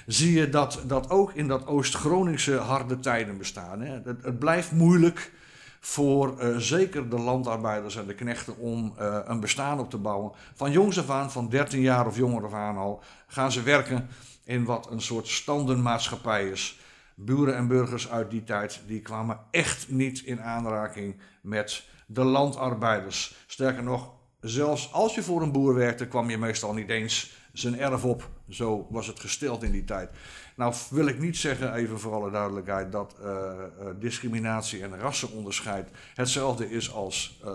zie 0.05 0.33
je 0.33 0.49
dat, 0.49 0.81
dat 0.87 1.09
ook 1.09 1.33
in 1.33 1.47
dat 1.47 1.67
Oost-Groningse 1.67 2.55
harde 2.55 2.99
tijden 2.99 3.37
bestaan. 3.37 3.81
Hè. 3.81 3.93
Het, 3.93 4.23
het 4.23 4.39
blijft 4.39 4.71
moeilijk 4.71 5.31
voor 5.79 6.35
uh, 6.39 6.57
zeker 6.57 7.09
de 7.09 7.19
landarbeiders 7.19 7.95
en 7.95 8.07
de 8.07 8.13
knechten 8.13 8.57
om 8.57 8.93
uh, 8.99 9.17
een 9.25 9.39
bestaan 9.39 9.79
op 9.79 9.89
te 9.89 9.97
bouwen. 9.97 10.31
Van 10.55 10.71
jongs 10.71 10.99
af 10.99 11.09
aan, 11.09 11.31
van 11.31 11.49
13 11.49 11.81
jaar 11.81 12.07
of 12.07 12.17
jonger 12.17 12.45
af 12.45 12.53
aan 12.53 12.77
al, 12.77 13.03
gaan 13.27 13.51
ze 13.51 13.63
werken 13.63 14.07
in 14.49 14.65
wat 14.65 14.91
een 14.91 15.01
soort 15.01 15.27
standenmaatschappij 15.27 16.49
is. 16.49 16.79
Buren 17.15 17.55
en 17.55 17.67
burgers 17.67 18.09
uit 18.09 18.31
die 18.31 18.43
tijd 18.43 18.81
die 18.87 19.01
kwamen 19.01 19.39
echt 19.51 19.89
niet 19.89 20.21
in 20.21 20.41
aanraking 20.41 21.15
met 21.41 21.83
de 22.05 22.23
landarbeiders. 22.23 23.35
Sterker 23.47 23.83
nog, 23.83 24.11
zelfs 24.41 24.93
als 24.93 25.15
je 25.15 25.23
voor 25.23 25.41
een 25.41 25.51
boer 25.51 25.73
werkte, 25.73 26.07
kwam 26.07 26.29
je 26.29 26.37
meestal 26.37 26.73
niet 26.73 26.89
eens 26.89 27.37
zijn 27.53 27.79
erf 27.79 28.03
op. 28.03 28.29
Zo 28.49 28.87
was 28.89 29.07
het 29.07 29.19
gesteld 29.19 29.63
in 29.63 29.71
die 29.71 29.83
tijd. 29.83 30.09
Nou 30.55 30.73
wil 30.89 31.07
ik 31.07 31.19
niet 31.19 31.37
zeggen, 31.37 31.73
even 31.73 31.99
voor 31.99 32.13
alle 32.13 32.31
duidelijkheid, 32.31 32.91
dat 32.91 33.15
uh, 33.21 33.25
uh, 33.25 33.87
discriminatie 33.99 34.83
en 34.83 34.99
rassenonderscheid 34.99 35.89
hetzelfde 36.13 36.69
is 36.69 36.93
als 36.93 37.39
uh, 37.45 37.51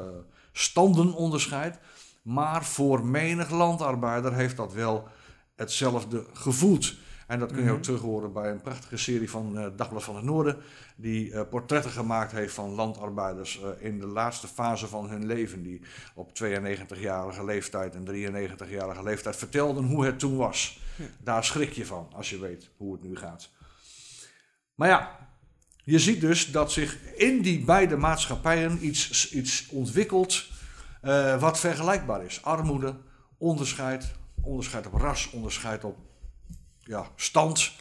standenonderscheid. 0.53 1.79
Maar 2.23 2.65
voor 2.65 3.07
menig 3.07 3.51
landarbeider 3.51 4.35
heeft 4.35 4.57
dat 4.57 4.73
wel 4.73 5.09
hetzelfde 5.57 6.25
gevoeld. 6.33 6.95
En 7.27 7.39
dat 7.39 7.53
kun 7.53 7.63
je 7.63 7.71
ook 7.71 7.75
mhm. 7.75 7.85
terug 7.85 8.01
horen 8.01 8.33
bij 8.33 8.51
een 8.51 8.61
prachtige 8.61 8.97
serie 8.97 9.31
van 9.31 9.59
uh, 9.59 9.67
Dagblad 9.77 10.05
van 10.05 10.17
het 10.17 10.25
Noorden, 10.25 10.57
die 10.97 11.31
uh, 11.31 11.41
portretten 11.51 11.91
gemaakt 11.91 12.33
heeft 12.33 12.55
van 12.55 12.71
landarbeiders 12.71 13.61
uh, 13.61 13.87
in 13.87 14.01
de 14.01 14.07
laatste 14.07 14.47
fase 14.47 14.87
van 14.87 15.09
hun 15.09 15.27
leven, 15.27 15.63
die 15.63 15.81
op 16.15 16.31
92-jarige 16.31 17.45
leeftijd 17.45 17.95
en 17.95 18.07
93-jarige 18.07 19.03
leeftijd 19.03 19.37
vertelden 19.37 19.85
hoe 19.85 20.05
het 20.05 20.19
toen 20.19 20.37
was. 20.37 20.81
Daar 21.23 21.45
schrik 21.45 21.73
je 21.73 21.87
van 21.87 22.09
als 22.13 22.31
je 22.31 22.39
weet 22.39 22.71
hoe 22.77 22.93
het 22.93 23.03
nu 23.03 23.17
gaat. 23.17 23.51
Maar 24.75 24.89
ja, 24.89 25.29
je 25.85 25.99
ziet 25.99 26.21
dus 26.21 26.53
dat 26.53 26.73
zich 26.73 27.13
in 27.15 27.43
die 27.43 27.65
beide 27.65 27.97
maatschappijen 27.97 28.87
iets, 28.87 29.33
iets 29.33 29.69
ontwikkelt 29.69 30.45
wat 31.39 31.59
vergelijkbaar 31.59 32.25
is. 32.25 32.43
Armoede, 32.43 32.97
onderscheid, 33.39 34.15
onderscheid 34.45 34.87
op 34.87 34.95
ras, 34.95 35.31
onderscheid 35.31 35.85
op 35.85 35.97
ja, 36.79 37.07
stand. 37.17 37.73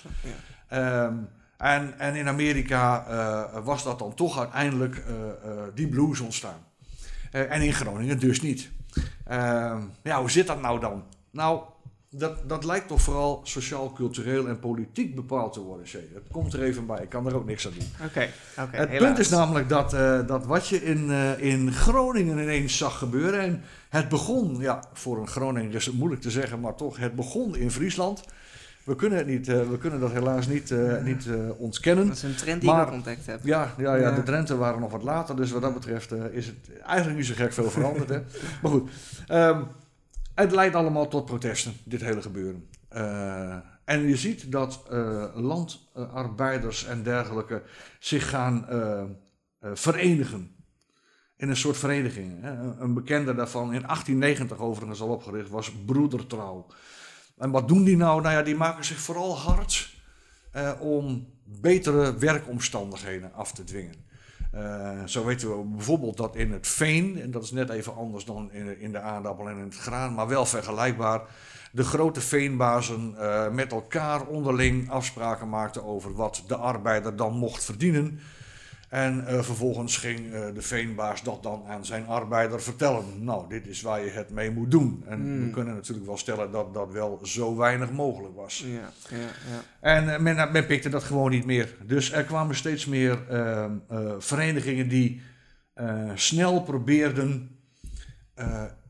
Ja. 0.70 1.06
Um, 1.06 1.30
en, 1.58 2.00
en 2.00 2.16
in 2.16 2.28
Amerika 2.28 3.06
uh, 3.10 3.66
was 3.66 3.84
dat 3.84 4.00
dan 4.00 4.14
toch 4.14 4.40
uiteindelijk 4.40 4.96
uh, 4.96 5.16
uh, 5.16 5.64
die 5.74 5.88
blues 5.88 6.20
ontstaan. 6.20 6.66
en 7.32 7.62
in 7.62 7.74
Groningen 7.74 8.20
dus 8.20 8.42
niet. 8.42 8.72
Ehm, 9.26 9.82
ja, 10.04 10.20
hoe 10.20 10.32
zit 10.32 10.48
dat 10.48 10.62
nou 10.62 10.80
dan? 10.80 11.04
Nou, 11.32 11.64
dat, 12.16 12.50
dat 12.50 12.64
lijkt 12.64 12.88
toch 12.88 13.02
vooral 13.02 13.42
sociaal, 13.44 13.92
cultureel 13.94 14.48
en 14.48 14.60
politiek 14.60 15.16
bepaald 15.16 15.54
te 15.54 15.60
worden, 15.60 15.88
Shay. 15.88 16.08
Het 16.14 16.24
komt 16.32 16.54
er 16.54 16.64
even 16.64 16.86
bij, 16.86 17.02
ik 17.02 17.10
kan 17.10 17.28
er 17.28 17.36
ook 17.36 17.46
niks 17.46 17.66
aan 17.68 17.74
doen. 17.78 17.88
Oké, 18.06 18.28
oké. 18.60 18.78
het 18.78 18.90
helaas. 18.90 19.06
punt 19.08 19.20
is 19.20 19.30
namelijk 19.30 19.70
dat, 19.70 19.94
eh, 19.94 20.28
dat 20.28 20.46
wat 20.46 20.68
je 20.68 20.84
in, 20.84 21.12
eh, 21.12 21.40
in 21.40 21.72
Groningen 21.72 22.38
ineens 22.38 22.78
zag 22.78 22.98
gebeuren... 22.98 23.40
en 23.40 23.62
het 23.90 24.10
begon, 24.10 24.58
ja, 24.60 24.84
voor 24.94 25.18
een 25.18 25.28
Groninger 25.28 25.76
is 25.76 25.86
het 25.86 25.96
moeilijk 25.96 26.22
te 26.22 26.32
zeggen... 26.32 26.60
maar 26.60 26.76
toch, 26.76 26.98
het 26.98 27.16
begon 27.16 27.56
in 27.56 27.72
Friesland. 27.72 28.24
We 28.84 28.96
kunnen, 28.96 29.18
het 29.18 29.28
niet, 29.28 29.48
eh, 29.48 29.70
we 29.70 29.78
kunnen 29.78 30.00
dat 30.00 30.12
helaas 30.12 30.48
niet, 30.48 30.72
eh, 30.72 31.02
niet 31.04 31.28
ontkennen. 31.58 32.08
Dat 32.08 32.16
is 32.16 32.24
een 32.24 32.36
trend 32.36 32.62
die 32.62 32.70
Maar- 32.70 32.82
ik 32.82 32.88
ook 32.88 32.94
ontdekt 32.94 33.26
heb. 33.26 33.40
Ja, 33.44 33.74
ja, 33.78 33.96
ja, 33.96 34.10
Ja. 34.10 34.16
de 34.16 34.24
Drenthe 34.24 34.58
waren 34.58 34.80
nog 34.80 34.92
wat 34.92 35.04
later, 35.04 35.36
dus 35.36 35.52
wat 35.52 35.62
dat 35.62 35.74
betreft 35.74 36.12
is 36.32 36.46
het 36.46 36.56
eigenlijk 36.86 37.18
niet 37.18 37.28
zo 37.28 37.34
gek 37.36 37.54
veel 37.54 37.70
veranderd. 37.70 38.10
Hè? 38.10 38.20
Maar 38.62 38.72
goed, 38.72 38.90
ehm, 39.28 39.62
het 40.34 40.52
leidt 40.52 40.76
allemaal 40.76 41.08
tot 41.08 41.26
protesten, 41.26 41.74
dit 41.84 42.02
hele 42.02 42.22
gebeuren. 42.22 42.70
Eh, 42.88 43.56
en 43.86 44.08
je 44.08 44.18
ziet 44.18 44.52
dat 44.52 44.84
eh, 44.90 45.26
landarbeiders 45.34 46.86
en 46.86 47.04
dergelijke 47.04 47.64
zich 48.00 48.30
gaan 48.30 48.68
eh, 48.70 49.04
verenigen. 49.74 50.56
In 51.38 51.50
een 51.50 51.58
soort 51.58 51.78
vereniging. 51.78 52.42
Hè? 52.42 52.52
Een- 52.82 52.94
bekende 52.94 53.36
daarvan, 53.36 53.74
in 53.74 53.82
1890 53.82 54.58
overigens 54.58 55.02
al 55.02 55.08
opgericht, 55.08 55.50
was 55.50 55.72
Broedertrouw. 55.86 56.68
En 57.38 57.52
wat 57.52 57.68
doen 57.68 57.84
die 57.84 57.98
nou? 57.98 58.22
Nou 58.22 58.34
ja, 58.34 58.42
die 58.42 58.56
maken 58.56 58.86
zich 58.86 59.00
vooral 59.00 59.38
hard 59.38 59.92
om 60.80 61.28
betere 61.44 62.18
werkomstandigheden 62.18 63.34
af 63.34 63.52
te 63.52 63.64
dwingen. 63.64 64.06
Eh, 64.54 65.04
zo 65.06 65.26
weten 65.26 65.58
we 65.58 65.64
bijvoorbeeld 65.64 66.18
dat 66.18 66.36
in 66.36 66.52
het 66.52 66.68
veen, 66.68 67.22
en 67.22 67.32
dat 67.32 67.44
is 67.44 67.52
net 67.52 67.70
even 67.70 67.96
anders 67.96 68.26
dan 68.26 68.52
in, 68.52 68.80
in 68.80 68.92
de 68.92 69.00
aardappel 69.00 69.50
en 69.50 69.58
in 69.58 69.64
het 69.64 69.78
graan, 69.78 70.14
maar 70.14 70.28
wel 70.28 70.46
vergelijkbaar, 70.46 71.22
de 71.72 71.84
grote 71.84 72.22
veenbazen 72.22 73.16
eh, 73.18 73.50
met 73.50 73.72
elkaar 73.72 74.26
onderling 74.28 74.90
afspraken 74.90 75.50
maakten 75.50 75.84
over 75.84 76.14
wat 76.14 76.44
de 76.48 76.56
arbeider 76.56 77.16
dan 77.16 77.34
mocht 77.34 77.64
verdienen. 77.64 78.20
En 78.94 79.28
eh, 79.28 79.42
vervolgens 79.42 79.98
ging 79.98 80.34
eh, 80.34 80.46
de 80.54 80.62
veenbaas 80.62 81.24
dat 81.24 81.44
dan 81.44 81.64
aan 81.68 81.86
zijn 81.86 82.08
arbeider 82.08 82.62
vertellen. 82.62 83.06
Nou, 83.20 83.50
dit 83.50 83.68
is 83.68 83.82
waar 83.82 84.04
je 84.04 84.10
het 84.10 84.30
mee 84.30 84.52
moet 84.52 84.72
doen. 84.72 85.04
En 85.08 85.20
Hmm. 85.20 85.46
we 85.46 85.50
kunnen 85.50 85.74
natuurlijk 85.74 86.08
wel 86.08 86.18
stellen 86.18 86.52
dat 86.52 86.74
dat 86.74 86.92
wel 86.92 87.20
zo 87.24 87.56
weinig 87.56 87.92
mogelijk 87.92 88.36
was. 88.36 88.66
Ja, 88.68 88.92
ja, 89.18 89.18
ja. 89.18 89.62
En 89.80 90.14
eh, 90.14 90.20
men, 90.20 90.52
men 90.52 90.66
pikte 90.66 90.90
dat 90.90 91.04
gewoon 91.04 91.32
niet 91.32 91.46
meer. 91.46 91.76
Dus 91.86 92.12
er 92.12 92.24
kwamen 92.24 92.56
steeds 92.56 92.86
meer 92.86 93.30
eh, 93.30 93.64
eh, 93.64 93.70
verenigingen 94.18 94.88
die 94.90 95.22
snel 96.16 96.62
probeerden 96.62 97.58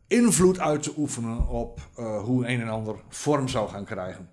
invloed 0.07 0.59
uit 0.59 0.83
te 0.83 0.93
oefenen 0.97 1.47
op 1.47 1.79
hoe 2.23 2.47
een 2.47 2.61
en 2.61 2.69
ander 2.69 2.95
vorm 3.09 3.47
zou 3.47 3.69
gaan 3.69 3.85
krijgen. 3.85 4.29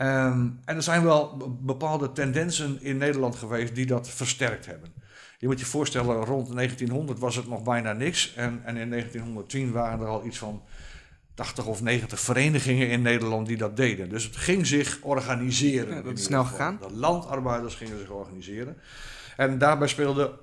Ehm, 0.00 0.48
en 0.64 0.76
er 0.76 0.82
zijn 0.82 1.04
wel 1.04 1.36
be- 1.36 1.48
bepaalde 1.48 2.12
tendensen 2.12 2.82
in 2.82 2.96
Nederland 2.96 3.36
geweest 3.36 3.74
die 3.74 3.86
dat 3.86 4.08
versterkt 4.08 4.66
hebben. 4.66 4.92
Je 5.38 5.46
moet 5.46 5.60
je 5.60 5.66
voorstellen, 5.66 6.24
rond 6.24 6.54
1900 6.54 7.18
was 7.18 7.36
het 7.36 7.48
nog 7.48 7.62
bijna 7.62 7.92
niks. 7.92 8.34
En, 8.34 8.60
en 8.64 8.76
in 8.76 8.90
1910 8.90 9.72
waren 9.72 10.00
er 10.00 10.06
al 10.06 10.24
iets 10.24 10.38
van 10.38 10.62
80 11.34 11.66
of 11.66 11.82
90 11.82 12.20
verenigingen 12.20 12.88
in 12.88 13.02
Nederland 13.02 13.46
die 13.46 13.56
dat 13.56 13.76
deden. 13.76 14.08
Dus 14.08 14.24
het 14.24 14.36
ging 14.36 14.66
zich 14.66 14.98
organiseren. 15.02 15.94
Ja, 15.94 16.02
dat 16.02 16.18
is 16.18 16.24
snel 16.24 16.44
gegaan. 16.44 16.78
De 16.80 16.92
landarbeiders 16.92 17.74
gingen 17.74 17.98
zich 17.98 18.10
organiseren. 18.10 18.76
En 19.36 19.58
daarbij 19.58 19.88
speelde 19.88 20.38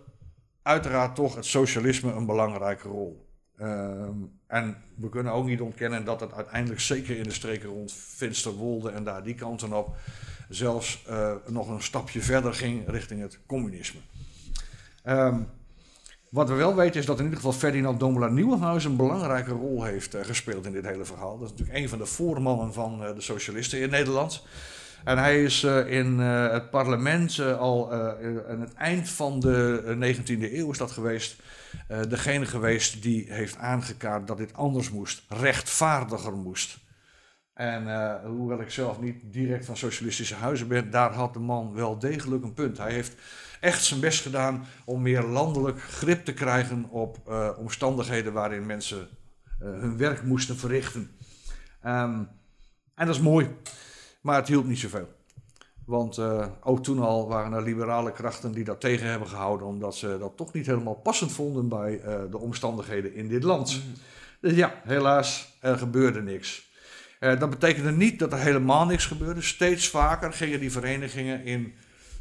uiteraard 0.61 1.15
toch 1.15 1.35
het 1.35 1.45
socialisme 1.45 2.11
een 2.11 2.25
belangrijke 2.25 2.87
rol. 2.87 3.26
Ehm, 3.57 4.13
en 4.47 4.77
we 4.95 5.09
kunnen 5.09 5.33
ook 5.33 5.45
niet 5.45 5.61
ontkennen 5.61 6.05
dat 6.05 6.19
het 6.19 6.33
uiteindelijk, 6.33 6.81
zeker 6.81 7.17
in 7.17 7.23
de 7.23 7.33
streken 7.33 7.69
rond 7.69 7.93
Finsterwolde 7.93 8.89
en 8.89 9.03
daar 9.03 9.23
die 9.23 9.35
kanten 9.35 9.73
op, 9.73 9.95
zelfs 10.49 11.03
eh, 11.07 11.33
nog 11.47 11.69
een 11.69 11.81
stapje 11.81 12.21
verder 12.21 12.53
ging 12.53 12.87
richting 12.87 13.21
het 13.21 13.39
communisme. 13.45 13.99
Ehm, 15.03 15.39
wat 16.29 16.49
we 16.49 16.55
wel 16.55 16.75
weten 16.75 16.99
is 16.99 17.05
dat 17.05 17.17
in 17.17 17.23
ieder 17.23 17.39
geval 17.39 17.53
Ferdinand 17.53 17.99
Domela 17.99 18.27
Nieuwenhuis 18.27 18.85
een 18.85 18.95
belangrijke 18.95 19.51
rol 19.51 19.83
heeft 19.83 20.13
eh, 20.13 20.25
gespeeld 20.25 20.65
in 20.65 20.71
dit 20.71 20.85
hele 20.85 21.05
verhaal. 21.05 21.37
Dat 21.37 21.45
is 21.45 21.51
natuurlijk 21.51 21.79
een 21.79 21.89
van 21.89 21.97
de 21.97 22.05
voormannen 22.05 22.73
van 22.73 23.03
eh, 23.03 23.15
de 23.15 23.21
socialisten 23.21 23.79
in 23.79 23.89
Nederland. 23.89 24.43
En 25.03 25.17
hij 25.17 25.43
is 25.43 25.63
in 25.87 26.19
het 26.19 26.69
parlement 26.69 27.39
al 27.39 27.93
aan 28.49 28.59
het 28.59 28.73
eind 28.73 29.09
van 29.09 29.39
de 29.39 29.83
eh, 29.99 30.15
19e 30.17 30.53
eeuw 30.53 30.71
is 30.71 30.77
dat 30.77 30.91
geweest. 30.91 31.35
Eh, 31.87 32.01
degene 32.09 32.45
geweest 32.45 33.01
die 33.01 33.33
heeft 33.33 33.57
aangekaart 33.57 34.27
dat 34.27 34.37
dit 34.37 34.53
anders 34.53 34.89
moest, 34.89 35.23
rechtvaardiger 35.27 36.33
moest. 36.33 36.77
En 37.53 37.87
eh, 37.87 38.25
hoewel 38.25 38.61
ik 38.61 38.69
zelf 38.69 38.99
niet 38.99 39.15
direct 39.23 39.65
van 39.65 39.77
socialistische 39.77 40.35
huizen 40.35 40.67
ben, 40.67 40.89
daar 40.89 41.13
had 41.13 41.33
de 41.33 41.39
man 41.39 41.73
wel 41.73 41.99
degelijk 41.99 42.43
een 42.43 42.53
punt. 42.53 42.77
Hij 42.77 42.91
heeft 42.91 43.15
echt 43.59 43.83
zijn 43.83 43.99
best 43.99 44.21
gedaan 44.21 44.65
om 44.85 45.01
meer 45.01 45.23
landelijk 45.23 45.81
grip 45.81 46.25
te 46.25 46.33
krijgen 46.33 46.89
op 46.89 47.17
eh, 47.27 47.49
omstandigheden 47.57 48.33
waarin 48.33 48.65
mensen 48.65 49.07
hun 49.59 49.97
werk 49.97 50.23
moesten 50.23 50.57
verrichten. 50.57 51.11
Ehm, 51.81 52.23
en 52.95 53.05
dat 53.05 53.15
is 53.15 53.21
mooi, 53.21 53.55
maar 54.21 54.35
het 54.35 54.47
hielp 54.47 54.65
niet 54.65 54.79
zoveel. 54.79 55.16
Want 55.87 56.17
eh, 56.17 56.45
ook 56.63 56.83
toen 56.83 56.99
al 56.99 57.27
waren 57.27 57.53
er 57.53 57.63
liberale 57.63 58.11
krachten 58.11 58.51
die 58.51 58.63
dat 58.63 58.79
tegen 58.79 59.07
hebben 59.07 59.27
gehouden, 59.27 59.67
omdat 59.67 59.95
ze 59.95 60.17
dat 60.19 60.37
toch 60.37 60.53
niet 60.53 60.65
helemaal 60.65 60.95
passend 60.95 61.31
vonden 61.31 61.69
bij 61.69 61.99
eh, 61.99 62.19
de 62.31 62.37
omstandigheden 62.37 63.13
in 63.13 63.27
dit 63.27 63.43
land. 63.43 63.81
Dus 64.41 64.53
ja, 64.53 64.81
helaas, 64.83 65.57
er 65.61 65.77
gebeurde 65.77 66.21
niks. 66.21 66.71
Eh, 67.19 67.39
dat 67.39 67.49
betekende 67.49 67.91
niet 67.91 68.19
dat 68.19 68.31
er 68.31 68.39
helemaal 68.39 68.85
niks 68.85 69.05
gebeurde. 69.05 69.41
Steeds 69.41 69.89
vaker 69.89 70.33
gingen 70.33 70.59
die 70.59 70.71
verenigingen 70.71 71.43
in, 71.43 71.73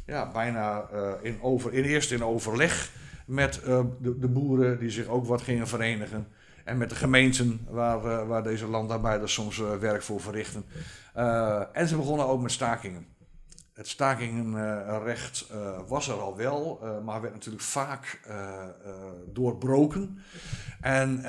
ja, 0.05 0.31
bijna 0.31 0.89
in, 1.21 1.41
over, 1.41 1.73
in 1.73 1.83
eerst 1.83 2.11
in 2.11 2.23
overleg 2.23 2.91
met 3.25 3.53
de, 3.63 4.19
de 4.19 4.27
boeren 4.27 4.79
die 4.79 4.89
zich 4.89 5.07
ook 5.07 5.25
wat 5.25 5.41
gingen 5.41 5.67
verenigen. 5.67 6.27
En 6.63 6.77
met 6.77 6.89
de 6.89 6.95
gemeenten 6.95 7.65
waar, 7.69 8.27
waar 8.27 8.43
deze 8.43 8.67
landarbeiders 8.67 9.33
soms 9.33 9.57
werk 9.79 10.03
voor 10.03 10.21
verrichten. 10.21 10.65
En 11.73 11.87
ze 11.87 11.95
begonnen 11.95 12.27
ook 12.27 12.41
met 12.41 12.51
stakingen. 12.51 13.16
Het 13.77 13.87
stakingenrecht 13.87 15.47
eh, 15.51 15.57
was 15.87 16.07
er 16.07 16.13
al 16.13 16.35
wel, 16.35 16.79
eh, 16.81 16.89
maar 17.05 17.21
werd 17.21 17.33
natuurlijk 17.33 17.63
vaak 17.63 18.19
eh, 18.27 18.35
doorbroken. 19.33 20.19
En 20.81 21.21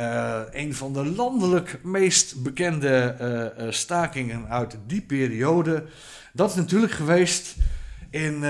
een 0.50 0.75
van 0.75 0.93
de 0.93 1.05
landelijk 1.05 1.81
meest 1.85 2.43
bekende 2.43 3.17
stakingen 3.71 4.49
uit 4.49 4.78
die 4.87 5.02
periode, 5.02 5.85
dat 6.33 6.50
is 6.50 6.57
natuurlijk 6.57 6.93
geweest 6.93 7.57
in, 8.11 8.40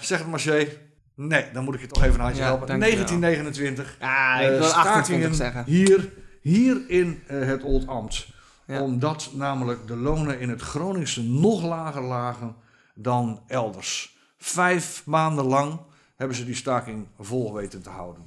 zeg 0.00 0.18
het 0.18 0.26
maar 0.26 0.40
Jay, 0.40 0.78
nee, 1.14 1.44
dan 1.52 1.64
moet 1.64 1.74
ik 1.74 1.80
je 1.80 1.86
toch 1.86 2.02
even 2.02 2.14
een 2.14 2.20
handje 2.20 2.42
Ja, 2.42 2.46
helpen, 2.46 2.66
dankjewel. 2.66 3.06
1929. 3.06 3.96
Ah, 4.00 4.42
ik 4.42 4.58
wil 4.58 4.68
28 4.68 5.04
stakingen 5.04 5.34
zeggen. 5.34 5.64
Hier, 5.64 6.12
hier 6.40 6.80
in 6.88 7.22
het 7.26 7.62
Old 7.62 7.86
Ambt. 7.86 8.28
Ja. 8.66 8.82
Omdat 8.82 9.30
namelijk 9.34 9.86
de 9.86 9.96
lonen 9.96 10.40
in 10.40 10.48
het 10.48 10.60
Groningse 10.60 11.22
nog 11.22 11.62
lager 11.62 12.02
lagen 12.02 12.66
dan 13.02 13.42
elders. 13.46 14.16
Vijf 14.38 15.02
maanden 15.06 15.44
lang 15.44 15.80
hebben 16.16 16.36
ze 16.36 16.44
die 16.44 16.54
staking 16.54 17.06
vol 17.18 17.54
weten 17.54 17.82
te 17.82 17.90
houden. 17.90 18.26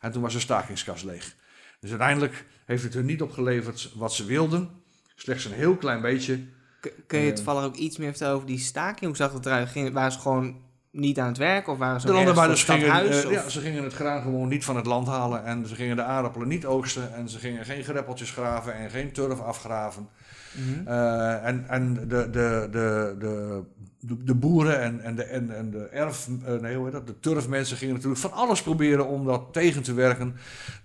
En 0.00 0.12
toen 0.12 0.22
was 0.22 0.32
de 0.32 0.40
stakingskas 0.40 1.02
leeg. 1.02 1.34
Dus 1.80 1.90
uiteindelijk 1.90 2.46
heeft 2.64 2.82
het 2.82 2.94
hun 2.94 3.04
niet 3.06 3.22
opgeleverd 3.22 3.92
wat 3.94 4.12
ze 4.12 4.24
wilden. 4.24 4.70
Slechts 5.14 5.44
een 5.44 5.52
heel 5.52 5.76
klein 5.76 6.00
beetje. 6.00 6.38
K- 6.80 6.92
kun 7.06 7.20
je 7.20 7.28
Eh. 7.30 7.34
toevallig 7.34 7.64
ook 7.64 7.76
iets 7.76 7.96
meer 7.96 8.08
vertellen 8.10 8.34
over 8.34 8.46
die 8.46 8.58
staking? 8.58 9.06
Hoe 9.06 9.16
zag 9.16 9.32
het 9.32 9.46
eruit? 9.46 9.68
Ging, 9.68 9.92
waren 9.92 10.12
ze 10.12 10.18
gewoon 10.18 10.56
niet 10.90 11.18
aan 11.18 11.26
het 11.26 11.36
werk? 11.38 11.68
Of 11.68 11.78
waren 11.78 12.00
ze 12.00 12.06
De 12.06 12.12
het 12.12 12.28
gingen, 12.38 12.56
stadhuis, 12.58 13.24
eh, 13.24 13.30
ja, 13.30 13.48
ze 13.48 13.60
gingen 13.60 13.82
het 13.84 13.92
graan 13.92 14.22
gewoon 14.22 14.48
niet 14.48 14.64
van 14.64 14.76
het 14.76 14.86
land 14.86 15.06
halen. 15.06 15.44
En 15.44 15.66
ze 15.66 15.74
gingen 15.74 15.96
de 15.96 16.02
aardappelen 16.02 16.48
niet 16.48 16.66
oogsten. 16.66 17.14
En 17.14 17.28
ze 17.28 17.38
gingen 17.38 17.64
geen 17.64 17.84
greppeltjes 17.84 18.30
graven 18.30 18.74
en 18.74 18.90
geen 18.90 19.12
turf 19.12 19.40
afgraven. 19.40 20.08
Mhm. 20.54 20.86
Eh, 20.88 21.46
en 21.46 21.68
en 21.68 21.94
de, 21.94 22.30
de, 22.30 22.68
de, 22.70 23.14
de, 23.18 23.62
de, 24.04 24.24
de 24.24 24.34
boeren 24.34 24.80
en, 24.80 25.00
en, 25.00 25.14
de, 25.14 25.22
en, 25.22 25.56
en 25.56 25.70
de 25.70 25.84
erf, 25.84 26.28
eh, 26.44 26.54
nee, 26.54 26.76
hoe 26.76 26.84
heet 26.84 26.92
dat? 26.92 27.06
De 27.06 27.20
turfmensen 27.20 27.76
gingen 27.76 27.94
natuurlijk 27.94 28.20
van 28.20 28.32
alles 28.32 28.62
proberen 28.62 29.06
om 29.06 29.26
dat 29.26 29.42
tegen 29.52 29.82
te 29.82 29.94
werken. 29.94 30.36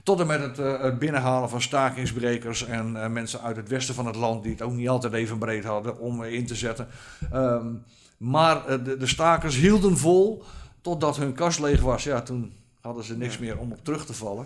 Tot 0.03 0.19
en 0.19 0.27
met 0.27 0.41
het, 0.41 0.59
eh, 0.59 0.81
het 0.81 0.99
binnenhalen 0.99 1.49
van 1.49 1.61
stakingsbrekers 1.61 2.65
en 2.65 3.03
eh, 3.03 3.09
mensen 3.09 3.41
uit 3.41 3.55
het 3.55 3.69
westen 3.69 3.95
van 3.95 4.05
het 4.05 4.15
land 4.15 4.43
die 4.43 4.51
het 4.51 4.61
ook 4.61 4.73
niet 4.73 4.89
altijd 4.89 5.13
even 5.13 5.37
breed 5.37 5.63
hadden 5.63 5.99
om 5.99 6.23
in 6.23 6.45
te 6.45 6.55
zetten. 6.55 6.87
Ehm, 7.31 7.67
maar 8.17 8.83
de, 8.83 8.97
de 8.97 9.07
stakers 9.07 9.55
hielden 9.55 9.97
vol 9.97 10.43
totdat 10.81 11.17
hun 11.17 11.33
kas 11.33 11.59
leeg 11.59 11.81
was. 11.81 12.03
Ja, 12.03 12.21
toen 12.21 12.53
hadden 12.81 13.03
ze 13.03 13.17
niks 13.17 13.37
meer 13.37 13.57
om 13.57 13.71
op 13.71 13.83
terug 13.83 14.05
te 14.05 14.13
vallen. 14.13 14.45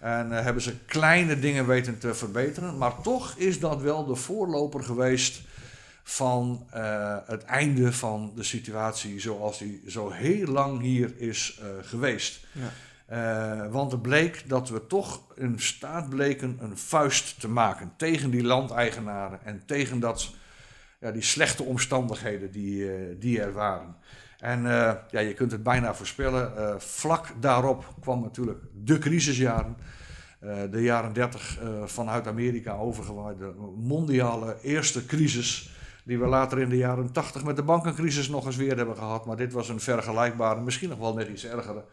En 0.00 0.30
hebben 0.30 0.62
ze 0.62 0.74
kleine 0.86 1.38
dingen 1.38 1.66
weten 1.66 1.98
te 1.98 2.14
verbeteren. 2.14 2.78
Maar 2.78 3.00
toch 3.02 3.34
is 3.36 3.60
dat 3.60 3.80
wel 3.80 4.06
de 4.06 4.14
voorloper 4.14 4.82
geweest 4.82 5.42
van 6.10 6.66
eh, 6.70 7.16
het 7.26 7.44
einde 7.44 7.92
van 7.92 8.32
de 8.34 8.42
situatie 8.42 9.20
zoals 9.20 9.58
die 9.58 9.82
zo 9.86 10.10
heel 10.10 10.46
lang 10.46 10.80
hier 10.80 11.12
is 11.16 11.58
eh, 11.60 11.68
geweest. 11.82 12.46
Ja. 12.52 12.70
Eh, 13.06 13.70
want 13.72 13.92
het 13.92 14.02
bleek 14.02 14.48
dat 14.48 14.68
we 14.68 14.86
toch 14.86 15.22
in 15.34 15.60
staat 15.60 16.08
bleken 16.08 16.58
een 16.60 16.78
vuist 16.78 17.40
te 17.40 17.48
maken 17.48 17.92
tegen 17.96 18.30
die 18.30 18.42
landeigenaren 18.42 19.44
en 19.44 19.62
tegen 19.66 20.00
dat, 20.00 20.34
ja, 21.00 21.10
die 21.10 21.22
slechte 21.22 21.62
omstandigheden 21.62 22.50
die, 22.50 23.18
die 23.18 23.40
er 23.40 23.52
waren. 23.52 23.96
En 24.38 24.62
ja, 25.10 25.20
je 25.20 25.34
kunt 25.34 25.52
het 25.52 25.62
bijna 25.62 25.94
voorspellen. 25.94 26.80
vlak 26.80 27.34
daarop 27.40 27.94
kwam 28.00 28.22
natuurlijk 28.22 28.58
de 28.84 28.98
crisisjaren. 28.98 29.76
de 30.70 30.82
jaren 30.82 31.12
30 31.12 31.58
vanuit 31.84 32.26
Amerika 32.26 32.74
overgewaaid. 32.74 33.38
De 33.38 33.52
mondiale 33.76 34.56
eerste 34.62 35.06
crisis. 35.06 35.78
Die 36.04 36.18
we 36.18 36.26
later 36.26 36.58
in 36.58 36.68
de 36.68 36.76
jaren 36.76 37.12
80 37.12 37.44
met 37.44 37.56
de 37.56 37.62
bankencrisis 37.62 38.28
nog 38.28 38.46
eens 38.46 38.56
weer 38.56 38.76
hebben 38.76 38.96
gehad. 38.96 39.26
Maar 39.26 39.36
dit 39.36 39.52
was 39.52 39.68
een 39.68 39.80
vergelijkbare, 39.80 40.60
misschien 40.60 40.88
nog 40.88 40.98
wel 40.98 41.14
net 41.14 41.28
iets 41.28 41.44
ergere. 41.44 41.84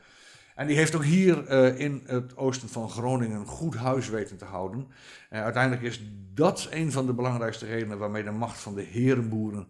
En 0.56 0.68
die 0.68 0.76
heeft 0.76 0.96
ook 0.96 1.04
hier 1.04 1.52
uh, 1.52 1.80
in 1.80 2.04
het 2.06 2.38
oosten 2.38 2.70
van 2.70 2.90
Groningen 2.90 3.46
goed 3.46 3.76
huis 3.76 4.10
weten 4.10 4.38
te 4.38 4.46
houden. 4.46 4.88
Uh, 5.30 5.44
uiteindelijk 5.44 5.84
is 5.84 6.02
dat 6.34 6.68
een 6.72 6.92
van 6.92 7.06
de 7.06 7.14
belangrijkste 7.14 7.66
redenen 7.66 7.98
waarmee 7.98 8.24
de 8.24 8.32
macht 8.32 8.60
van 8.60 8.76
de 8.76 8.82
herenboeren, 8.82 9.68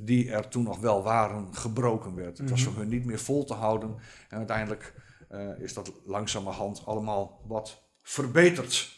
die 0.00 0.30
er 0.30 0.48
toen 0.48 0.62
nog 0.62 0.78
wel 0.78 1.02
waren, 1.02 1.54
gebroken 1.54 2.14
werd. 2.14 2.38
Het 2.38 2.50
was 2.50 2.60
mhm. 2.60 2.70
voor 2.70 2.80
hun 2.80 2.90
niet 2.90 3.04
meer 3.04 3.18
vol 3.18 3.44
te 3.44 3.54
houden. 3.54 3.96
En 4.28 4.38
uiteindelijk 4.38 4.94
uh, 5.32 5.60
is 5.60 5.74
dat 5.74 5.92
langzamerhand 6.04 6.86
allemaal 6.86 7.44
wat 7.46 7.82
verbeterd. 8.02 8.96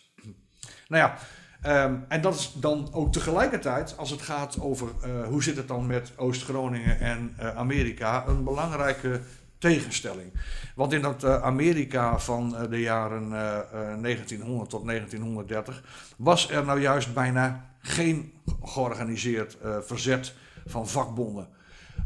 Nou 0.89 1.03
ja, 1.03 1.19
um, 1.67 2.05
en 2.09 2.21
dat 2.21 2.35
is 2.35 2.53
dan 2.55 2.89
ook 2.93 3.13
tegelijkertijd, 3.13 3.95
als 3.97 4.11
het 4.11 4.23
gaat 4.23 4.61
over 4.61 4.89
hoe 5.29 5.43
zit 5.43 5.57
het 5.57 5.69
dan 5.69 5.87
met 5.87 6.13
Oost-Groningen 6.17 7.01
en 7.01 7.37
Amerika, 7.57 8.27
een 8.27 8.45
belangrijke 8.45 9.21
tegenstelling. 9.61 10.33
Want 10.75 10.93
in 10.93 11.03
dat 11.03 11.25
uh, 11.25 11.43
Amerika 11.43 12.19
van 12.19 12.57
de 12.71 12.81
jaren 12.81 13.31
uh, 13.31 13.59
eh, 13.59 14.03
1900 14.03 14.71
tot 14.71 14.87
1930 14.87 15.83
was 16.17 16.51
er 16.51 16.65
nou 16.65 16.81
juist 16.81 17.15
bijna 17.15 17.65
geen 17.81 18.33
georganiseerd 18.63 19.57
verzet 19.81 20.35
van 20.67 20.89
vakbonden. 20.89 21.49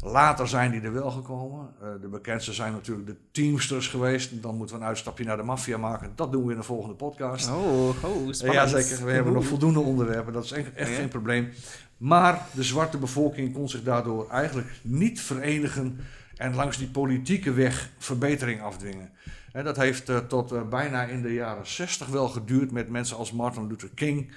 Later 0.04 0.49
zijn 0.49 0.70
die 0.70 0.80
er 0.80 0.92
wel 0.92 1.11
gekomen. 1.11 1.68
de 2.00 2.08
bekendste 2.08 2.52
zijn 2.52 2.73
natuurlijk 2.73 3.06
de 3.06 3.16
Teamsters 3.30 3.88
geweest. 3.88 4.42
Dan 4.42 4.56
moeten 4.56 4.76
we 4.76 4.82
een 4.82 4.88
uitstapje 4.88 5.25
naar 5.25 5.37
de 5.37 5.42
maffia 5.42 5.78
maken. 5.78 6.12
Dat 6.14 6.32
doen 6.32 6.44
we 6.44 6.52
in 6.52 6.58
de 6.58 6.64
volgende 6.64 6.94
podcast. 6.94 7.50
Oh, 7.50 7.88
oh 7.88 7.94
spannend. 8.30 8.40
ja, 8.40 8.66
zeker. 8.66 9.04
We 9.04 9.12
hebben 9.12 9.32
nog 9.32 9.46
voldoende 9.46 9.80
onderwerpen. 9.80 10.32
Dat 10.32 10.44
is 10.44 10.52
echt, 10.52 10.75
echt 10.75 10.94
geen 10.94 11.08
probleem. 11.08 11.52
Maar 11.96 12.46
de 12.52 12.62
zwarte 12.62 12.99
bevolking 12.99 13.52
kon 13.52 13.68
zich 13.68 13.82
daardoor 13.82 14.30
eigenlijk 14.30 14.68
niet 14.82 15.20
verenigen 15.20 15.99
en 16.37 16.54
langs 16.54 16.78
die 16.78 16.88
politieke 16.88 17.52
weg 17.52 17.90
verbetering 17.99 18.62
afdwingen. 18.62 19.11
dat 19.52 19.76
heeft 19.76 20.11
uh, 20.11 20.18
tot 20.18 20.52
uh, 20.52 20.68
bijna 20.68 21.04
in 21.04 21.23
de 21.23 21.32
jaren 21.32 21.66
60 21.66 22.06
wel 22.06 22.28
geduurd 22.28 22.70
met 22.70 22.88
mensen 22.88 23.16
als 23.16 23.32
Martin 23.32 23.66
Luther 23.66 23.90
King. 23.94 24.32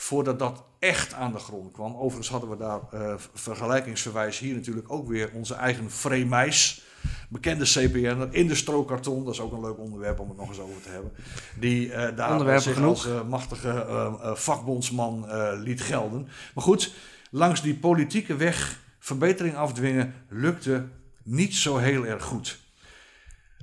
Voordat 0.00 0.38
dat 0.38 0.64
echt 0.78 1.14
aan 1.14 1.32
de 1.32 1.38
grond 1.38 1.72
kwam. 1.72 1.94
Overigens 1.94 2.28
hadden 2.28 2.50
we 2.50 2.56
daar 2.56 2.80
uh, 2.94 3.14
vergelijkingsverwijs 3.34 4.38
hier 4.38 4.54
natuurlijk 4.54 4.92
ook 4.92 5.08
weer 5.08 5.30
onze 5.34 5.54
eigen 5.54 5.90
Vreemijs. 5.90 6.82
Bekende 7.28 7.64
CPN 7.64 8.28
in 8.30 8.46
de 8.46 8.54
strookkarton. 8.54 9.24
Dat 9.24 9.34
is 9.34 9.40
ook 9.40 9.52
een 9.52 9.60
leuk 9.60 9.78
onderwerp 9.78 10.20
om 10.20 10.28
het 10.28 10.38
nog 10.38 10.48
eens 10.48 10.58
over 10.58 10.82
te 10.82 10.88
hebben. 10.88 11.12
Die 11.58 11.88
daar 12.14 12.60
zich 12.60 12.82
als 12.82 13.08
machtige 13.28 13.86
vakbondsman 14.34 15.26
liet 15.62 15.82
gelden. 15.82 16.28
Maar 16.54 16.64
goed, 16.64 16.94
langs 17.30 17.62
die 17.62 17.74
politieke 17.74 18.36
weg 18.36 18.80
verbetering 18.98 19.56
afdwingen 19.56 20.14
lukte 20.28 20.86
niet 21.22 21.54
zo 21.54 21.76
heel 21.76 22.06
erg 22.06 22.24
goed. 22.24 22.60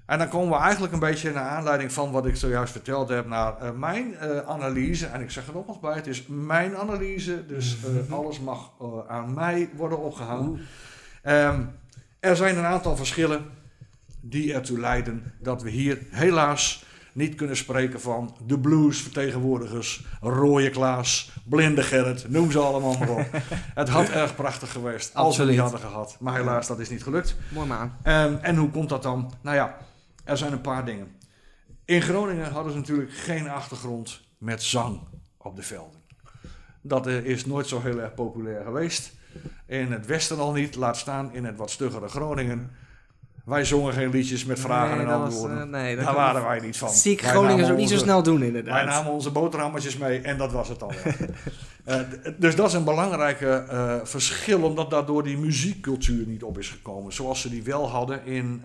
En 0.07 0.17
dan 0.17 0.29
komen 0.29 0.57
we 0.57 0.63
eigenlijk 0.63 0.93
een 0.93 0.99
beetje 0.99 1.31
naar 1.31 1.49
aanleiding 1.49 1.93
van 1.93 2.11
wat 2.11 2.25
ik 2.25 2.35
zojuist 2.35 2.71
verteld 2.71 3.09
heb 3.09 3.27
naar 3.27 3.53
uh, 3.63 3.71
mijn 3.71 4.15
uh, 4.23 4.39
analyse. 4.39 5.05
En 5.05 5.21
ik 5.21 5.31
zeg 5.31 5.47
er 5.47 5.53
nog 5.53 5.67
eens 5.67 5.79
bij, 5.79 5.95
het 5.95 6.07
is 6.07 6.25
mijn 6.27 6.77
analyse, 6.77 7.45
dus 7.45 7.77
uh, 8.07 8.13
alles 8.13 8.39
mag 8.39 8.71
aan 9.07 9.33
mij 9.33 9.69
worden 9.75 9.99
opgehangen. 9.99 10.59
Um, 11.23 11.69
er 12.19 12.35
zijn 12.35 12.57
een 12.57 12.65
aantal 12.65 12.95
verschillen 12.95 13.45
die 14.21 14.53
ertoe 14.53 14.79
leiden 14.79 15.33
dat 15.39 15.61
we 15.61 15.69
hier 15.69 15.99
helaas 16.09 16.85
niet 17.13 17.35
kunnen 17.35 17.57
spreken 17.57 18.01
van 18.01 18.35
de 18.45 18.59
blues-vertegenwoordigers, 18.59 20.05
Rooie 20.21 20.69
Klaas, 20.69 21.31
Blinde 21.43 21.83
Gerrit, 21.83 22.29
noem 22.29 22.51
ze 22.51 22.59
allemaal 22.59 22.97
maar 22.97 23.09
op. 23.09 23.25
het 23.81 23.89
had 23.89 24.09
erg 24.09 24.35
prachtig 24.35 24.71
geweest 24.71 25.13
als 25.13 25.37
we 25.37 25.45
die 25.45 25.59
hadden 25.59 25.79
gehad. 25.79 26.17
Maar 26.19 26.35
helaas, 26.35 26.67
dat 26.67 26.79
is 26.79 26.89
niet 26.89 27.03
gelukt. 27.03 27.35
Mooi 27.49 27.67
man. 27.67 27.91
En, 28.03 28.43
en 28.43 28.55
hoe 28.55 28.69
komt 28.69 28.89
dat 28.89 29.03
dan? 29.03 29.33
Nou 29.41 29.55
ja, 29.55 29.77
er 30.27 30.37
zijn 30.37 30.51
een 30.51 30.61
paar 30.61 30.85
dingen. 30.85 31.15
In 31.85 32.01
Groningen 32.01 32.51
hadden 32.51 32.71
ze 32.71 32.77
natuurlijk 32.77 33.13
geen 33.13 33.49
achtergrond 33.49 34.21
met 34.37 34.63
zang 34.63 34.99
op 35.37 35.55
de 35.55 35.61
velden. 35.61 36.01
Dat 36.81 37.07
is 37.07 37.45
nooit 37.45 37.67
zo 37.67 37.81
heel 37.81 37.99
erg 37.99 38.13
populair 38.13 38.63
geweest. 38.63 39.11
In 39.65 39.91
het 39.91 40.05
westen 40.05 40.37
al 40.37 40.53
niet, 40.53 40.75
laat 40.75 40.97
staan 40.97 41.33
in 41.33 41.45
het 41.45 41.57
wat 41.57 41.71
stuggere 41.71 42.07
Groningen. 42.07 42.71
Wij 43.45 43.65
zongen 43.65 43.93
geen 43.93 44.09
liedjes 44.09 44.45
met 44.45 44.59
vragen 44.59 44.99
en 44.99 45.07
antwoorden. 45.07 45.57
Was, 45.57 45.65
uh, 45.65 45.71
nee, 45.71 45.95
Daar 45.95 46.13
waren 46.13 46.43
wij 46.43 46.59
niet 46.59 46.77
van. 46.77 46.89
Zie 46.89 47.11
ik 47.11 47.21
Groningen 47.21 47.71
ook 47.71 47.77
niet 47.77 47.89
zo 47.89 47.97
snel 47.97 48.23
doen 48.23 48.43
inderdaad. 48.43 48.73
Wij 48.73 48.85
namen 48.85 49.11
onze 49.11 49.31
boterhammetjes 49.31 49.97
mee 49.97 50.21
en 50.21 50.37
dat 50.37 50.51
was 50.51 50.69
het 50.69 50.83
al. 50.83 50.91
uh, 51.87 51.99
dus 52.37 52.55
dat 52.55 52.67
is 52.67 52.73
een 52.73 52.83
belangrijk 52.83 53.41
uh, 53.41 53.95
verschil, 54.03 54.63
omdat 54.63 54.89
daardoor 54.89 55.23
die 55.23 55.37
muziekcultuur 55.37 56.27
niet 56.27 56.43
op 56.43 56.57
is 56.57 56.69
gekomen. 56.69 57.13
Zoals 57.13 57.41
ze 57.41 57.49
die 57.49 57.63
wel 57.63 57.89
hadden 57.89 58.25
in, 58.25 58.63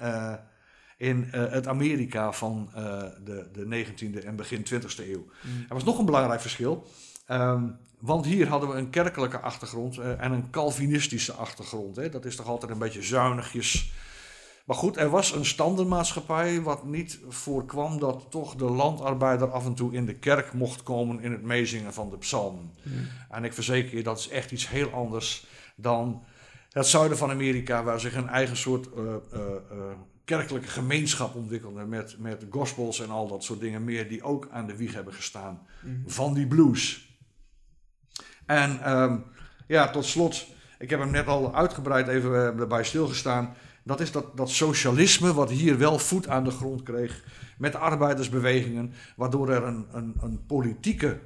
in 1.03 1.29
het 1.31 1.67
Amerika 1.67 2.33
van 2.33 2.71
de, 3.25 3.49
de 3.53 3.85
19e 3.87 4.25
en 4.25 4.37
begin 4.37 4.67
20e 4.73 5.09
eeuw. 5.09 5.27
Mm. 5.41 5.65
Er 5.69 5.75
was 5.75 5.85
nog 5.85 5.99
een 5.99 6.05
belangrijk 6.05 6.41
verschil. 6.41 6.87
Um, 7.31 7.77
want 7.99 8.25
hier 8.25 8.49
hadden 8.49 8.69
we 8.69 8.75
een 8.75 8.91
kerkelijke 8.91 9.39
achtergrond 9.39 9.99
en 9.99 10.33
een 10.33 10.51
Calvinistische 10.51 11.33
achtergrond. 11.33 11.97
Hè. 11.97 12.09
Dat 12.09 12.25
is 12.25 12.37
toch 12.37 12.47
altijd 12.47 12.73
een 12.73 12.79
beetje 12.79 13.03
zuinigjes 13.03 13.93
maar 14.65 14.77
goed, 14.77 14.97
er 14.97 15.11
was 15.11 15.33
een 15.33 15.45
standenmaatschappij 15.45 16.63
wat 16.63 16.85
niet 16.85 17.21
voorkwam 17.29 17.99
dat 17.99 18.27
toch 18.31 18.55
de 18.55 18.65
landarbeider 18.65 19.51
af 19.51 19.67
en 19.67 19.75
toe 19.75 19.93
in 19.93 20.07
de 20.07 20.15
kerk 20.15 20.53
mocht 20.53 20.83
komen 20.83 21.21
in 21.21 21.33
het 21.33 21.43
meezingen 21.43 21.93
van 21.93 22.11
de 22.11 22.19
psalmen. 22.19 22.73
Hmm. 22.83 23.09
En 23.31 23.45
ik 23.45 23.53
verzeker 23.53 23.97
je, 23.97 24.03
dat 24.03 24.19
is 24.19 24.29
echt 24.29 24.51
iets 24.51 24.69
heel 24.69 24.91
anders 24.91 25.47
dan 25.77 26.25
het 26.71 26.87
zuiden 26.87 27.19
van 27.19 27.31
Amerika, 27.31 27.83
waar 27.83 28.01
zich 28.01 28.15
een 28.15 28.29
eigen 28.29 28.57
soort 28.57 28.89
uh, 28.97 29.03
uh, 29.05 29.41
uh, 29.73 29.83
kerkelijke 30.25 30.69
gemeenschap 30.69 31.35
ontwikkelde 31.35 31.85
met, 31.85 32.19
met 32.19 32.47
gospels 32.51 33.01
en 33.01 33.11
al 33.11 33.29
dat 33.29 33.45
soort 33.45 33.61
dingen 33.61 33.85
meer, 33.85 34.09
die 34.09 34.23
ook 34.23 34.49
aan 34.51 34.67
de 34.67 34.77
wieg 34.77 34.95
hebben 34.95 35.15
gestaan 35.15 35.67
hmm. 35.81 36.03
van 36.07 36.35
die 36.35 36.47
blues. 36.47 37.11
En 38.47 38.93
um, 38.93 39.25
ja, 39.67 39.91
tot 39.91 40.05
slot, 40.05 40.47
ik 40.79 40.91
heb 40.91 41.01
hem 41.01 41.11
net 41.11 41.27
al 41.27 41.55
uitgebreid 41.55 42.09
even 42.09 42.33
erbij 42.33 42.85
stilgestaan. 42.85 43.55
Dat 43.85 44.01
is 44.01 44.13
dat, 44.13 44.37
dat 44.37 44.51
socialisme 44.51 45.35
wat 45.35 45.51
hier 45.51 45.79
wel 45.79 45.99
voet 45.99 46.29
aan 46.29 46.45
de 46.45 46.51
grond 46.51 46.83
kreeg 46.83 47.25
met 47.59 47.75
arbeidersbewegingen, 47.75 48.93
waardoor 49.17 49.51
er 49.51 49.63
een, 49.63 49.87
een, 49.93 50.15
een 50.21 50.47
politieke 50.47 51.21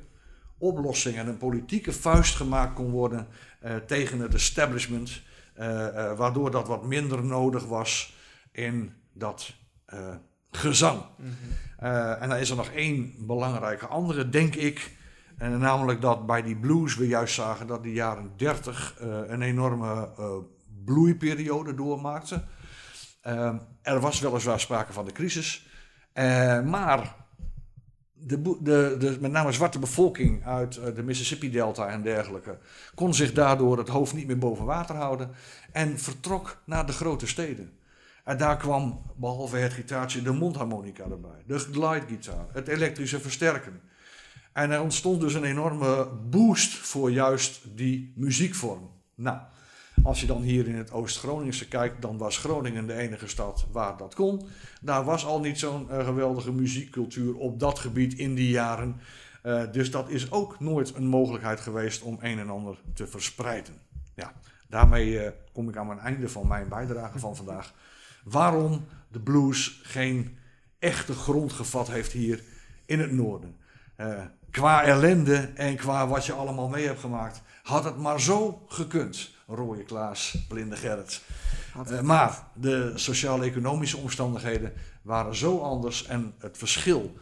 oplossing 0.59 1.17
en 1.17 1.29
een 1.29 1.37
politieke 1.37 1.93
vuist 1.93 2.35
gemaakt 2.35 2.75
kon 2.75 2.91
worden 2.91 3.27
uh, 3.65 3.77
tegen 3.77 4.21
het 4.21 4.35
establishment, 4.35 5.23
uh, 5.59 5.67
uh, 5.67 6.17
waardoor 6.17 6.51
dat 6.51 6.67
wat 6.67 6.87
minder 6.87 7.25
nodig 7.25 7.65
was 7.65 8.15
in 8.57 8.93
dat 9.13 9.55
gezang. 10.51 11.03
Mm 11.17 11.27
-hmm. 11.27 11.91
en 12.21 12.29
dan 12.29 12.39
is 12.39 12.51
er 12.51 12.57
nog 12.57 12.69
één 12.69 13.15
belangrijke 13.19 13.87
andere, 13.87 14.29
denk 14.29 14.55
ik. 14.55 14.95
En 15.39 15.59
namelijk 15.59 16.01
dat 16.01 16.27
bij 16.27 16.43
die 16.43 16.57
blues 16.57 16.97
we 16.97 17.07
juist 17.07 17.35
zagen 17.35 17.67
dat 17.67 17.83
die 17.83 17.93
jaren 17.93 18.33
30 18.37 18.95
een 19.27 19.43
enorme 19.43 20.09
bloeiperiode 20.85 21.75
doormaakte. 21.75 22.45
Er 23.83 24.01
was 24.01 24.21
weliswaar 24.21 24.61
sprake 24.61 24.93
van 24.93 25.05
de 25.05 25.13
crisis, 25.13 25.67
maar 26.65 27.15
de, 28.13 28.41
de, 28.61 28.97
de, 28.99 29.17
met 29.21 29.33
name 29.33 29.53
zwarte 29.53 29.79
bevolking 29.79 30.47
uit 30.47 30.75
de 30.95 31.03
Mississippi-delta 31.03 31.89
en 31.89 32.03
dergelijke 32.03 32.59
kon 32.95 33.15
zich 33.15 33.33
daardoor 33.33 33.79
het 33.79 33.89
hoofd 33.89 34.15
niet 34.15 34.27
meer 34.27 34.39
boven 34.39 34.65
water 34.65 34.95
houden 34.95 35.31
en 35.73 35.99
vertrok 35.99 36.63
naar 36.65 36.87
de 36.87 36.93
grote 36.93 37.27
steden. 37.27 37.79
En 38.27 38.37
daar 38.37 38.57
kwam, 38.57 39.03
behalve 39.17 39.57
het 39.57 39.73
gitaartje, 39.73 40.23
de 40.23 40.33
mondharmonica 40.33 41.05
erbij, 41.05 41.43
de 41.47 41.59
glidegitaar, 41.59 42.47
het 42.53 42.69
elektrische 42.69 43.21
versterken. 43.21 43.81
En 44.53 44.71
er 44.71 44.81
ontstond 44.81 45.21
dus 45.21 45.35
een 45.35 45.45
enorme 45.45 46.09
boost 46.31 46.77
voor 46.77 47.11
juist 47.11 47.61
die 47.75 48.13
muziekvorm. 48.17 48.91
Nou, 49.15 49.39
als 50.03 50.21
je 50.21 50.27
dan 50.27 50.43
hier 50.43 50.69
in 50.69 50.75
het 50.75 50.93
Oost-Groningse 50.93 51.69
kijkt, 51.69 52.03
dan 52.03 52.19
was 52.19 52.39
Groningen 52.39 52.87
de 52.87 52.95
enige 52.95 53.29
stad 53.29 53.67
waar 53.73 53.97
dat 53.97 54.15
kon. 54.15 54.49
Daar 54.81 55.05
was 55.05 55.25
al 55.25 55.41
niet 55.41 55.59
zo'n 55.59 55.87
uh, 55.91 56.05
geweldige 56.05 56.53
muziekcultuur 56.53 57.37
op 57.37 57.61
dat 57.61 57.79
gebied 57.79 58.15
in 58.15 58.35
die 58.35 58.51
jaren. 58.51 59.01
Uh, 59.43 59.63
dus 59.73 59.91
dat 59.91 60.11
is 60.11 60.31
ook 60.31 60.61
nooit 60.61 60.95
een 60.95 61.07
mogelijkheid 61.07 61.61
geweest 61.61 62.03
om 62.03 62.19
een 62.21 62.39
en 62.39 62.51
ander 62.51 62.79
te 62.95 63.07
verspreiden. 63.07 63.75
Ja, 64.15 64.33
daarmee 64.69 65.11
uh, 65.11 65.29
kom 65.53 65.69
ik 65.69 65.77
aan 65.77 65.87
mijn 65.87 65.99
einde 65.99 66.29
van 66.29 66.47
mijn 66.47 66.69
bijdrage 66.69 67.19
van 67.19 67.37
vandaag. 67.37 67.75
Waarom 68.29 68.87
de 69.09 69.21
blues 69.21 69.81
geen 69.83 70.39
echte 70.79 71.13
grond 71.13 71.53
gevat 71.53 71.89
heeft 71.89 72.13
hier 72.13 72.43
in 72.87 73.01
het 73.01 73.13
noorden. 73.13 73.57
Eh, 73.97 74.23
qua 74.51 74.83
ellende 74.83 75.51
en 75.55 75.77
qua 75.77 76.09
wat 76.09 76.27
je 76.27 76.33
allemaal 76.33 76.69
mee 76.69 76.87
hebt 76.87 77.01
gemaakt, 77.01 77.43
had 77.63 77.85
het 77.85 77.97
maar 77.97 78.21
zo 78.21 78.65
gekund. 78.69 79.31
Rode 79.47 79.83
Klaas, 79.83 80.45
Blinde 80.49 80.77
Gerrit. 80.77 81.23
Eh, 81.87 82.01
maar 82.01 82.47
de 82.55 82.93
sociaal-economische 82.95 83.97
omstandigheden 83.97 84.73
waren 85.03 85.37
zo 85.37 85.59
anders 85.59 86.07
en 86.07 86.35
het 86.39 86.59
verschil 86.59 87.17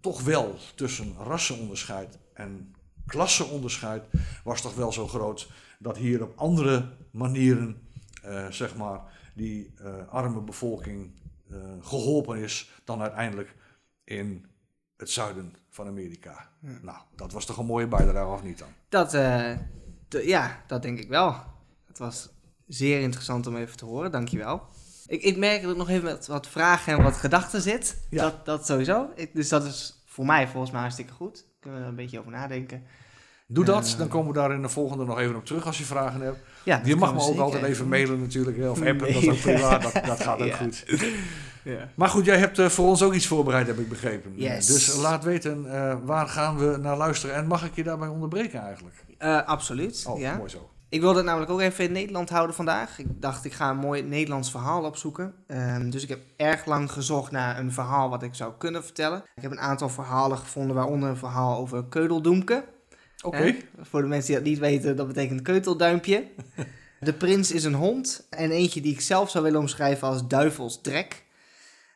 toch 0.00 0.22
wel 0.22 0.58
tussen 0.74 1.14
rassenonderscheid 1.24 2.18
en 2.34 2.74
klasseonderscheid 3.06 4.02
was 4.44 4.60
toch 4.60 4.74
wel 4.74 4.92
zo 4.92 5.08
groot 5.08 5.48
dat 5.78 5.96
hier 5.96 6.22
op 6.22 6.32
andere 6.36 6.88
manieren, 7.10 7.76
eh, 8.22 8.46
zeg 8.50 8.76
maar, 8.76 9.00
die 9.40 9.72
eh, 9.76 10.08
arme 10.08 10.40
bevolking 10.40 11.12
eh, 11.50 11.56
geholpen 11.80 12.38
is 12.38 12.70
dan 12.84 13.00
uiteindelijk 13.00 13.54
in 14.04 14.46
het 14.96 15.10
zuiden 15.10 15.54
van 15.68 15.86
Amerika. 15.86 16.48
Nou, 16.60 16.98
dat 17.16 17.32
was 17.32 17.46
toch 17.46 17.56
een 17.56 17.66
mooie 17.66 17.86
bijdrage, 17.86 18.32
of 18.32 18.42
niet 18.42 18.58
dan? 18.58 18.68
Dat, 18.88 19.14
eh, 19.14 19.56
ja, 20.08 20.62
dat 20.66 20.82
denk 20.82 20.98
ik 20.98 21.08
wel. 21.08 21.36
Het 21.86 21.98
was 21.98 22.28
zeer 22.66 23.00
interessant 23.00 23.46
om 23.46 23.56
even 23.56 23.76
te 23.76 23.84
horen, 23.84 24.10
dankjewel. 24.10 24.62
Ik, 25.06 25.22
ik 25.22 25.36
merk 25.36 25.62
dat 25.62 25.70
ik 25.70 25.76
nog 25.76 25.88
even 25.88 26.04
met 26.04 26.26
wat 26.26 26.46
vragen 26.46 26.92
en 26.92 27.02
wat 27.02 27.16
gedachten 27.16 27.60
zit. 27.60 28.06
Ja. 28.10 28.22
Dat, 28.22 28.44
dat 28.44 28.66
sowieso. 28.66 29.10
Ik, 29.14 29.34
dus 29.34 29.48
dat 29.48 29.64
is 29.64 30.02
voor 30.04 30.26
mij 30.26 30.48
volgens 30.48 30.72
mij 30.72 30.80
hartstikke 30.80 31.12
goed. 31.12 31.44
Kunnen 31.60 31.78
we 31.78 31.84
er 31.84 31.90
een 31.90 31.96
beetje 31.96 32.18
over 32.18 32.32
nadenken. 32.32 32.82
Doe 33.52 33.64
dat, 33.64 33.86
Eh. 33.92 33.98
dan 33.98 34.08
komen 34.08 34.32
we 34.32 34.38
daar 34.38 34.52
in 34.52 34.62
de 34.62 34.68
volgende 34.68 35.04
nog 35.04 35.18
even 35.18 35.36
op 35.36 35.44
terug 35.44 35.66
als 35.66 35.78
je 35.78 35.84
vragen 35.84 36.20
hebt. 36.20 36.38
Ja, 36.64 36.80
Je 36.84 36.96
mag 36.96 37.12
me 37.14 37.18
ook 37.20 37.24
zeker 37.26 37.42
altijd 37.42 37.62
even 37.62 37.88
mailen 37.88 38.20
natuurlijk, 38.20 38.58
of 38.70 38.78
appen, 38.88 38.98
dat 38.98 39.22
is 39.22 39.28
ook 39.28 39.40
privaat, 39.40 39.82
dat, 39.82 40.04
dat 40.06 40.22
gaat 40.22 40.40
ook 40.42 40.52
goed. 40.62 40.84
Ja. 41.62 41.88
Maar 41.94 42.08
goed, 42.08 42.24
jij 42.24 42.38
hebt 42.38 42.58
eh, 42.58 42.66
voor 42.66 42.86
ons 42.88 43.02
ook 43.02 43.14
iets 43.14 43.26
voorbereid, 43.26 43.66
heb 43.66 43.78
ik 43.78 43.88
begrepen. 43.88 44.32
Yes. 44.36 44.66
Dus 44.66 44.96
laat 44.96 45.24
weten, 45.24 45.72
eh, 45.72 45.96
waar 46.04 46.28
gaan 46.28 46.58
we 46.58 46.76
naar 46.80 46.96
luisteren? 46.96 47.34
En 47.34 47.46
mag 47.46 47.64
ik 47.64 47.74
je 47.74 47.82
daarbij 47.82 48.08
onderbreken 48.08 48.60
eigenlijk? 48.60 48.94
Absoluut, 49.46 50.04
Oh, 50.08 50.18
ja. 50.18 50.36
mooi 50.36 50.48
zo. 50.48 50.70
Ik 50.88 51.00
wilde 51.00 51.16
het 51.16 51.26
namelijk 51.26 51.50
ook 51.50 51.60
even 51.60 51.84
in 51.84 51.92
Nederland 51.92 52.30
houden 52.30 52.56
vandaag. 52.56 52.98
Ik 52.98 53.06
dacht, 53.08 53.44
ik 53.44 53.52
ga 53.52 53.70
een 53.70 53.76
mooi 53.76 54.02
Nederlands 54.02 54.50
verhaal 54.50 54.82
opzoeken. 54.84 55.34
Ehm, 55.46 55.90
dus 55.90 56.02
ik 56.02 56.08
heb 56.08 56.20
erg 56.36 56.64
lang 56.66 56.92
gezocht 56.92 57.30
naar 57.30 57.58
een 57.58 57.72
verhaal 57.72 58.10
wat 58.10 58.22
ik 58.22 58.34
zou 58.34 58.52
kunnen 58.58 58.84
vertellen. 58.84 59.22
Ik 59.34 59.42
heb 59.42 59.50
een 59.50 59.60
aantal 59.60 59.88
verhalen 59.88 60.38
gevonden, 60.38 60.76
waaronder 60.76 61.08
een 61.08 61.16
verhaal 61.16 61.58
over 61.58 61.84
Keudeldoemke. 61.84 62.64
Oké? 63.22 63.56
Voor 63.80 64.02
de 64.02 64.08
mensen 64.08 64.26
die 64.26 64.36
dat 64.40 64.44
niet 64.50 64.58
weten, 64.58 64.96
dat 64.96 65.06
betekent 65.06 65.42
keutelduimpje. 65.42 66.24
De 67.00 67.12
prins 67.12 67.50
is 67.52 67.64
een 67.64 67.74
hond. 67.74 68.26
En 68.30 68.50
eentje 68.50 68.80
die 68.80 68.92
ik 68.92 69.00
zelf 69.00 69.30
zou 69.30 69.44
willen 69.44 69.60
omschrijven 69.60 70.08
als 70.08 70.26
duivelsdrek. 70.28 71.24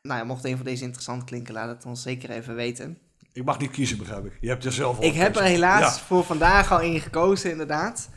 Nou 0.03 0.19
ja, 0.19 0.25
mocht 0.25 0.45
een 0.45 0.57
van 0.57 0.65
deze 0.65 0.83
interessant 0.83 1.25
klinken, 1.25 1.55
laat 1.55 1.69
het 1.69 1.85
ons 1.87 2.03
zeker 2.03 2.31
even 2.31 2.55
weten. 2.55 2.99
ik 3.33 3.45
mag 3.45 3.59
niet 3.59 3.71
kiezen, 3.71 3.99
begrijp 3.99 4.25
ik. 4.25 4.37
Je 4.41 4.49
hebt 4.49 4.65
er 4.65 4.73
zelf 4.73 4.97
al 4.97 5.05
Ik 5.05 5.15
heb 5.15 5.37
er 5.37 5.43
helaas 5.43 5.97
Ja. 5.99 6.05
voor 6.05 6.25
vandaag 6.25 6.73
al 6.73 6.81
in 6.81 7.01
gekozen, 7.01 7.51
inderdaad. 7.51 8.09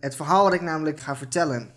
Het 0.00 0.16
verhaal 0.16 0.44
wat 0.44 0.52
ik 0.52 0.60
namelijk 0.60 1.00
ga 1.00 1.16
vertellen. 1.16 1.70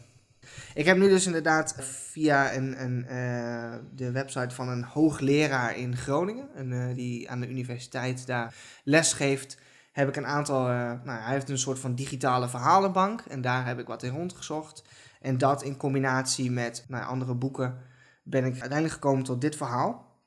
Ik 0.74 0.86
heb 0.86 0.98
nu 0.98 1.10
dus 1.10 1.26
inderdaad 1.26 1.76
via 2.12 2.54
een, 2.54 2.82
een, 2.84 3.06
eh, 3.08 3.74
de 3.96 4.12
website 4.12 4.56
van 4.56 4.70
een 4.70 4.84
hoogleraar 4.84 5.78
in 5.78 5.96
Groningen, 5.98 6.48
een, 6.56 6.74
eh, 6.74 6.96
die 6.96 7.30
aan 7.30 7.40
de 7.40 7.50
universiteit 7.50 8.26
daar 8.28 8.54
les 8.84 9.14
geeft, 9.14 9.58
heb 9.98 10.08
ik 10.08 10.16
een 10.16 10.26
aantal, 10.26 10.70
eh, 10.70 10.92
nou, 11.04 11.22
hij 11.22 11.34
heeft 11.34 11.50
een 11.50 11.58
soort 11.58 11.80
van 11.80 11.96
digitale 11.96 12.50
verhalenbank 12.50 13.22
en 13.22 13.42
daar 13.42 13.66
heb 13.66 13.80
ik 13.80 13.88
wat 13.88 14.04
in 14.04 14.14
rondgezocht. 14.14 14.84
En 15.22 15.38
dat 15.38 15.64
in 15.64 15.78
combinatie 15.78 16.52
met 16.52 16.86
nou, 16.88 17.06
andere 17.06 17.34
boeken 17.34 17.78
ben 18.24 18.46
ik 18.46 18.52
uiteindelijk 18.52 18.94
gekomen 18.94 19.24
tot 19.24 19.42
dit 19.42 19.56
verhaal. 19.56 20.22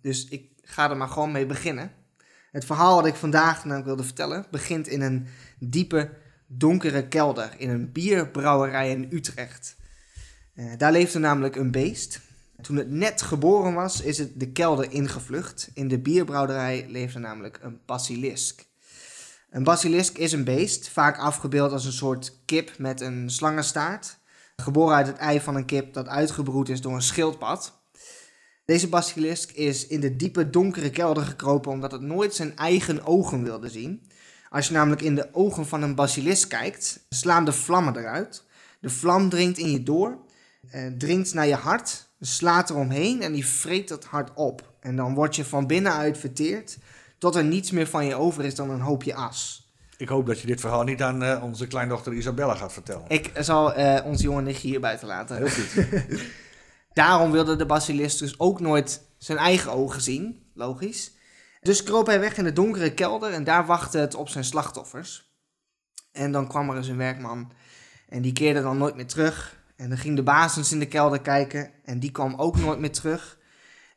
Dus 0.00 0.28
ik 0.28 0.52
ga 0.62 0.90
er 0.90 0.96
maar 0.96 1.08
gewoon 1.08 1.32
mee 1.32 1.46
beginnen. 1.46 1.90
Het 2.50 2.64
verhaal 2.64 2.96
wat 2.96 3.06
ik 3.06 3.14
vandaag 3.14 3.64
namelijk 3.64 3.86
wilde 3.86 4.04
vertellen 4.04 4.46
begint 4.50 4.88
in 4.88 5.00
een 5.00 5.26
diepe, 5.58 6.10
donkere 6.46 7.08
kelder 7.08 7.54
in 7.58 7.70
een 7.70 7.92
bierbrouwerij 7.92 8.90
in 8.90 9.08
Utrecht. 9.10 9.76
Eh, 10.54 10.72
daar 10.76 10.92
leefde 10.92 11.18
namelijk 11.18 11.56
een 11.56 11.70
beest. 11.70 12.20
Toen 12.60 12.76
het 12.76 12.90
net 12.90 13.22
geboren 13.22 13.74
was, 13.74 14.00
is 14.00 14.18
het 14.18 14.40
de 14.40 14.52
kelder 14.52 14.90
ingevlucht. 14.90 15.70
In 15.74 15.88
de 15.88 15.98
bierbrouwerij 15.98 16.86
leefde 16.88 17.18
namelijk 17.18 17.58
een 17.62 17.80
basilisk. 17.86 18.65
Een 19.50 19.64
basilisk 19.64 20.18
is 20.18 20.32
een 20.32 20.44
beest, 20.44 20.88
vaak 20.88 21.18
afgebeeld 21.18 21.72
als 21.72 21.84
een 21.84 21.92
soort 21.92 22.38
kip 22.44 22.78
met 22.78 23.00
een 23.00 23.30
slangenstaart. 23.30 24.18
Geboren 24.56 24.96
uit 24.96 25.06
het 25.06 25.16
ei 25.16 25.40
van 25.40 25.54
een 25.56 25.64
kip 25.64 25.94
dat 25.94 26.08
uitgebroed 26.08 26.68
is 26.68 26.80
door 26.80 26.94
een 26.94 27.02
schildpad. 27.02 27.84
Deze 28.64 28.88
basilisk 28.88 29.50
is 29.50 29.86
in 29.86 30.00
de 30.00 30.16
diepe 30.16 30.50
donkere 30.50 30.90
kelder 30.90 31.24
gekropen 31.24 31.72
omdat 31.72 31.92
het 31.92 32.00
nooit 32.00 32.34
zijn 32.34 32.56
eigen 32.56 33.06
ogen 33.06 33.42
wilde 33.42 33.68
zien. 33.68 34.10
Als 34.48 34.66
je 34.66 34.72
namelijk 34.72 35.02
in 35.02 35.14
de 35.14 35.28
ogen 35.32 35.66
van 35.66 35.82
een 35.82 35.94
basilisk 35.94 36.48
kijkt, 36.48 37.06
slaan 37.08 37.44
de 37.44 37.52
vlammen 37.52 37.96
eruit. 37.96 38.44
De 38.80 38.90
vlam 38.90 39.28
dringt 39.28 39.58
in 39.58 39.70
je 39.70 39.82
door, 39.82 40.18
eh, 40.70 40.86
dringt 40.98 41.34
naar 41.34 41.46
je 41.46 41.54
hart, 41.54 42.08
slaat 42.20 42.70
eromheen 42.70 43.22
en 43.22 43.32
die 43.32 43.46
vreet 43.46 43.88
dat 43.88 44.04
hart 44.04 44.30
op. 44.34 44.74
En 44.80 44.96
dan 44.96 45.14
word 45.14 45.36
je 45.36 45.44
van 45.44 45.66
binnenuit 45.66 46.18
verteerd 46.18 46.78
tot 47.18 47.34
er 47.34 47.44
niets 47.44 47.70
meer 47.70 47.86
van 47.86 48.06
je 48.06 48.14
over 48.14 48.44
is 48.44 48.54
dan 48.54 48.70
een 48.70 48.80
hoopje 48.80 49.14
as. 49.14 49.70
Ik 49.96 50.08
hoop 50.08 50.26
dat 50.26 50.40
je 50.40 50.46
dit 50.46 50.60
verhaal 50.60 50.82
niet 50.82 51.02
aan 51.02 51.22
eh, 51.22 51.42
onze 51.42 51.66
kleindochter 51.66 52.12
Isabella 52.12 52.54
gaat 52.54 52.72
vertellen. 52.72 53.04
Ik 53.08 53.30
zal 53.38 53.74
eh 53.74 54.04
ons 54.04 54.22
jonge 54.22 54.42
nichtje 54.42 54.68
hier 54.68 54.80
buiten 54.80 55.06
laten. 55.08 55.36
Heel 55.36 55.48
goed. 55.48 55.86
Daarom 56.92 57.30
wilde 57.30 57.56
de 57.56 57.66
basilisk 57.66 58.18
dus 58.18 58.38
ook 58.38 58.60
nooit 58.60 59.02
zijn 59.18 59.38
eigen 59.38 59.72
ogen 59.72 60.00
zien, 60.00 60.50
logisch. 60.54 61.12
Dus 61.60 61.82
kroop 61.82 62.06
hij 62.06 62.20
weg 62.20 62.36
in 62.36 62.44
de 62.44 62.52
donkere 62.52 62.94
kelder 62.94 63.32
en 63.32 63.44
daar 63.44 63.66
wachtte 63.66 63.98
het 63.98 64.14
op 64.14 64.28
zijn 64.28 64.44
slachtoffers. 64.44 65.34
En 66.12 66.32
dan 66.32 66.48
kwam 66.48 66.70
er 66.70 66.76
eens 66.76 66.88
een 66.88 66.96
werkman 66.96 67.52
en 68.08 68.22
die 68.22 68.32
keerde 68.32 68.62
dan 68.62 68.78
nooit 68.78 68.94
meer 68.94 69.06
terug. 69.06 69.56
En 69.76 69.88
dan 69.88 69.98
ging 69.98 70.16
de 70.16 70.22
baas 70.22 70.56
eens 70.56 70.72
in 70.72 70.78
de 70.78 70.88
kelder 70.88 71.20
kijken 71.20 71.70
en 71.84 72.00
die 72.00 72.10
kwam 72.10 72.34
ook 72.34 72.56
nooit 72.56 72.78
meer 72.78 72.92
terug. 72.92 73.35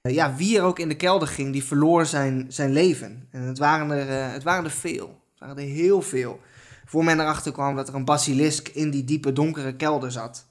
Eh, 0.02 0.14
ja, 0.14 0.36
wie 0.36 0.58
er 0.58 0.64
ook 0.64 0.80
in 0.80 0.88
de 0.90 0.96
kelder 0.96 1.28
ging, 1.28 1.52
die 1.54 1.64
verloor 1.64 2.06
zijn, 2.06 2.46
zijn 2.50 2.72
leven. 2.72 3.28
En 3.32 3.42
het 3.42 3.58
waren, 3.58 3.92
er, 3.92 4.10
eh, 4.10 4.34
het 4.34 4.44
waren 4.44 4.64
er 4.64 4.72
veel. 4.72 5.08
Het 5.32 5.40
waren 5.40 5.58
er 5.58 5.70
heel 5.70 6.02
veel. 6.02 6.40
Voor 6.86 7.04
men 7.04 7.20
erachter 7.20 7.52
kwam 7.52 7.76
dat 7.76 7.88
er 7.88 7.96
een 7.96 8.06
basilisk 8.06 8.68
in 8.68 8.90
die 8.90 9.04
diepe 9.04 9.34
donkere 9.34 9.76
kelder 9.76 10.12
zat. 10.12 10.46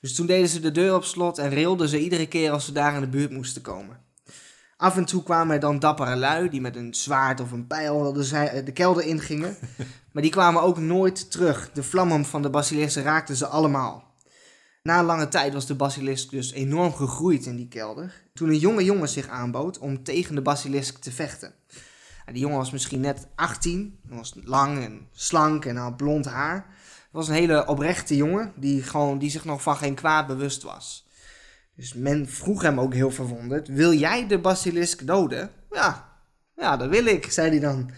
Dus 0.00 0.14
toen 0.14 0.26
deden 0.26 0.48
ze 0.48 0.60
de 0.60 0.70
deur 0.70 0.94
op 0.94 1.04
slot 1.04 1.38
en 1.38 1.48
rilden 1.48 1.88
ze 1.88 2.00
iedere 2.00 2.26
keer 2.26 2.50
als 2.50 2.64
ze 2.64 2.72
daar 2.72 2.94
in 2.94 3.00
de 3.00 3.06
buurt 3.08 3.30
moesten 3.30 3.62
komen. 3.62 4.02
Af 4.76 4.96
en 4.96 5.04
toe 5.04 5.22
kwamen 5.22 5.54
er 5.54 5.60
dan 5.60 5.78
dappere 5.78 6.16
lui 6.16 6.48
die 6.48 6.60
met 6.60 6.76
een 6.76 6.94
zwaard 6.94 7.40
of 7.40 7.52
een 7.52 7.66
pijl 7.66 8.12
de, 8.12 8.24
zij- 8.24 8.62
de 8.64 8.72
kelder 8.72 9.04
ingingen. 9.04 9.56
maar 10.12 10.22
die 10.22 10.30
kwamen 10.30 10.62
ook 10.62 10.78
nooit 10.78 11.30
terug. 11.30 11.70
De 11.72 11.82
vlammen 11.82 12.24
van 12.24 12.42
de 12.42 12.50
basilisk 12.50 12.96
raakten 12.96 13.36
ze 13.36 13.46
allemaal. 13.46 14.13
Na 14.88 15.02
lange 15.02 15.28
tijd 15.28 15.52
was 15.52 15.66
de 15.66 15.74
basilisk 15.74 16.30
dus 16.30 16.52
enorm 16.52 16.94
gegroeid 16.94 17.46
in 17.46 17.56
die 17.56 17.68
kelder. 17.68 18.22
Toen 18.34 18.48
een 18.48 18.58
jonge 18.58 18.84
jongen 18.84 19.08
zich 19.08 19.28
aanbood 19.28 19.78
om 19.78 20.02
tegen 20.02 20.34
de 20.34 20.42
basilisk 20.42 20.98
te 20.98 21.12
vechten. 21.12 21.54
En 22.24 22.32
die 22.32 22.42
jongen 22.42 22.58
was 22.58 22.70
misschien 22.70 23.00
net 23.00 23.26
18, 23.34 23.98
hij 24.08 24.16
was 24.16 24.34
lang 24.42 24.84
en 24.84 25.08
slank 25.12 25.64
en 25.64 25.76
had 25.76 25.96
blond 25.96 26.24
haar. 26.24 26.54
Het 26.54 27.12
was 27.12 27.28
een 27.28 27.34
hele 27.34 27.66
oprechte 27.66 28.16
jongen 28.16 28.52
die, 28.56 28.82
gewoon, 28.82 29.18
die 29.18 29.30
zich 29.30 29.44
nog 29.44 29.62
van 29.62 29.76
geen 29.76 29.94
kwaad 29.94 30.26
bewust 30.26 30.62
was. 30.62 31.08
Dus 31.76 31.94
men 31.94 32.28
vroeg 32.28 32.62
hem 32.62 32.80
ook 32.80 32.94
heel 32.94 33.10
verwonderd: 33.10 33.68
Wil 33.68 33.92
jij 33.92 34.26
de 34.26 34.38
basilisk 34.38 35.06
doden? 35.06 35.50
Ja, 35.70 36.18
ja, 36.56 36.76
dat 36.76 36.88
wil 36.88 37.06
ik, 37.06 37.32
zei 37.32 37.50
hij 37.50 37.60
dan. 37.60 37.90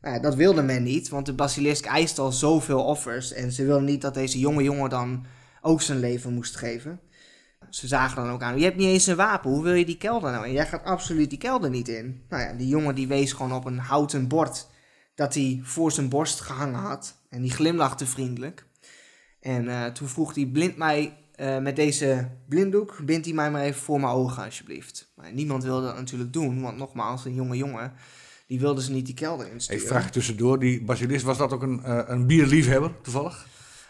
Nou, 0.00 0.20
dat 0.20 0.34
wilde 0.34 0.62
men 0.62 0.82
niet, 0.82 1.08
want 1.08 1.26
de 1.26 1.34
basilisk 1.34 1.84
eiste 1.84 2.20
al 2.20 2.32
zoveel 2.32 2.84
offers. 2.84 3.32
En 3.32 3.52
ze 3.52 3.64
wilden 3.64 3.84
niet 3.84 4.02
dat 4.02 4.14
deze 4.14 4.38
jonge 4.38 4.62
jongen 4.62 4.90
dan 4.90 5.26
ook 5.60 5.82
zijn 5.82 6.00
leven 6.00 6.34
moest 6.34 6.56
geven. 6.56 7.00
Ze 7.70 7.86
zagen 7.86 8.16
dan 8.16 8.30
ook 8.30 8.42
aan: 8.42 8.58
Je 8.58 8.64
hebt 8.64 8.76
niet 8.76 8.86
eens 8.86 9.06
een 9.06 9.16
wapen, 9.16 9.50
hoe 9.50 9.62
wil 9.62 9.74
je 9.74 9.84
die 9.84 9.96
kelder 9.96 10.32
nou 10.32 10.46
in? 10.46 10.52
Jij 10.52 10.66
gaat 10.66 10.84
absoluut 10.84 11.30
die 11.30 11.38
kelder 11.38 11.70
niet 11.70 11.88
in. 11.88 12.22
Nou 12.28 12.42
ja, 12.42 12.52
die 12.52 12.68
jongen 12.68 12.94
die 12.94 13.08
wees 13.08 13.32
gewoon 13.32 13.52
op 13.52 13.64
een 13.64 13.78
houten 13.78 14.28
bord 14.28 14.66
dat 15.14 15.34
hij 15.34 15.60
voor 15.62 15.92
zijn 15.92 16.08
borst 16.08 16.40
gehangen 16.40 16.80
had. 16.80 17.16
En 17.28 17.42
die 17.42 17.50
glimlachte 17.50 18.06
vriendelijk. 18.06 18.66
En 19.40 19.68
eh, 19.68 19.86
toen 19.86 20.08
vroeg 20.08 20.34
hij 20.34 20.46
blind 20.46 20.76
mij 20.76 21.16
eh, 21.34 21.58
met 21.58 21.76
deze 21.76 22.28
blinddoek, 22.48 22.98
bind 23.04 23.24
hij 23.24 23.34
mij 23.34 23.50
maar 23.50 23.62
even 23.62 23.80
voor 23.80 24.00
mijn 24.00 24.12
ogen 24.12 24.44
alsjeblieft. 24.44 25.12
Maar 25.16 25.32
niemand 25.32 25.62
wilde 25.62 25.86
dat 25.86 25.96
natuurlijk 25.96 26.32
doen, 26.32 26.60
want 26.60 26.76
nogmaals, 26.76 27.24
een 27.24 27.34
jonge 27.34 27.56
jongen, 27.56 27.92
die 28.46 28.60
wilde 28.60 28.82
ze 28.82 28.92
niet 28.92 29.06
die 29.06 29.14
kelder 29.14 29.50
insturen. 29.50 29.82
Even 29.82 29.96
vraag 29.96 30.10
tussendoor, 30.10 30.58
die 30.58 30.84
basilist, 30.84 31.24
was 31.24 31.38
dat 31.38 31.52
ook 31.52 31.62
een, 31.62 31.82
eh, 31.84 32.00
een 32.06 32.26
bierliefhebber 32.26 32.92
toevallig? 33.02 33.47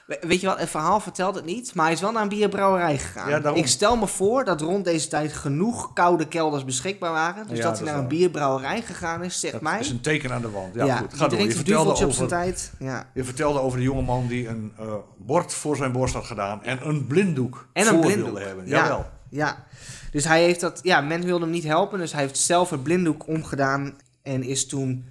We- 0.09 0.18
Weet 0.21 0.40
je 0.40 0.47
wat, 0.47 0.59
het 0.59 0.68
verhaal 0.71 1.01
vertelt 1.01 1.35
het 1.35 1.44
niet, 1.44 1.75
maar 1.75 1.85
hij 1.85 1.94
is 1.94 2.01
wel 2.01 2.12
naar 2.12 2.23
een 2.23 2.29
bierbrouwerij 2.29 2.99
gegaan. 2.99 3.31
Ja, 3.42 3.55
ik 3.55 3.66
stel 3.66 3.97
me 3.97 4.07
voor 4.07 4.44
dat 4.44 4.61
rond 4.61 4.85
deze 4.85 5.09
tijd 5.09 5.33
genoeg 5.33 5.92
koude 5.92 6.29
kelders 6.29 6.64
beschikbaar 6.64 7.12
waren. 7.12 7.49
Dus 7.49 7.57
Ja, 7.59 7.62
dat 7.64 7.73
dat 7.73 7.83
hij 7.85 7.92
naar 7.92 8.03
een 8.03 8.09
bierbrouwerij 8.09 8.83
gegaan 8.83 9.25
is, 9.25 9.40
zegt 9.40 9.53
Dat 9.53 9.62
mij. 9.62 9.81
is 9.81 9.90
een 9.90 10.01
teken 10.01 10.33
aan 10.33 10.40
de 10.42 10.51
wand. 10.51 10.75
Ja, 10.75 10.97
goed. 10.97 11.14
Ga 11.14 11.29
door. 11.29 11.38
Je 11.40 11.51
vertelde, 11.51 11.64
duveltje 11.90 12.05
op 12.07 12.12
zijn 12.12 12.25
over, 12.27 12.38
tijd. 12.38 12.73
Ja. 12.79 13.07
je 13.14 13.25
vertelde 13.25 13.59
over 13.61 13.79
de 13.79 13.85
jongeman 13.85 14.27
die 14.27 14.49
een 14.49 14.73
eh, 14.79 14.94
bord 15.18 15.55
voor 15.55 15.77
zijn 15.77 15.92
borst 15.92 16.14
had 16.14 16.25
gedaan 16.25 16.62
en 16.64 16.79
een 16.88 17.07
blinddoek 17.07 17.68
En 17.73 17.87
een 17.87 18.01
blinddoek. 18.01 18.25
wilde 18.25 18.44
hebben. 18.47 18.66
Ja. 18.68 18.83
Jawel. 18.83 19.07
Ja, 19.31 19.64
dus 20.11 20.25
hij 20.25 20.42
heeft 20.42 20.61
dat, 20.61 20.81
ja, 20.83 21.01
men 21.01 21.25
wilde 21.25 21.42
hem 21.44 21.53
niet 21.53 21.64
helpen, 21.64 21.99
dus 21.99 22.12
hij 22.12 22.21
heeft 22.23 22.38
zelf 22.38 22.71
het 22.71 22.83
blinddoek 22.83 23.27
omgedaan 23.27 23.97
en 24.23 24.42
is 24.42 24.66
toen 24.66 25.05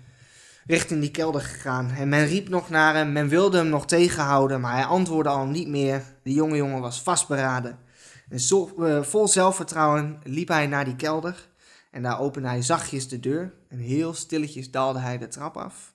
richting 0.67 1.01
die 1.01 1.11
kelder 1.11 1.41
gegaan. 1.41 1.91
En 1.91 2.09
men 2.09 2.25
riep 2.25 2.49
nog 2.49 2.69
naar 2.69 2.95
hem, 2.95 3.11
men 3.11 3.27
wilde 3.27 3.57
hem 3.57 3.69
nog 3.69 3.85
tegenhouden, 3.85 4.61
maar 4.61 4.73
hij 4.73 4.85
antwoordde 4.85 5.29
al 5.29 5.45
niet 5.45 5.67
meer. 5.67 6.03
De 6.23 6.33
jonge 6.33 6.55
jongen 6.55 6.81
was 6.81 7.01
vastberaden. 7.01 7.79
En 8.29 8.39
zo, 8.39 8.73
eh, 8.79 9.03
vol 9.03 9.27
zelfvertrouwen 9.27 10.19
liep 10.23 10.47
hij 10.47 10.67
naar 10.67 10.85
die 10.85 10.95
kelder 10.95 11.47
en 11.91 12.03
daar 12.03 12.19
opende 12.19 12.47
hij 12.47 12.61
zachtjes 12.61 13.07
de 13.07 13.19
deur 13.19 13.53
en 13.69 13.77
heel 13.77 14.13
stilletjes 14.13 14.71
daalde 14.71 14.99
hij 14.99 15.17
de 15.17 15.27
trap 15.27 15.57
af. 15.57 15.93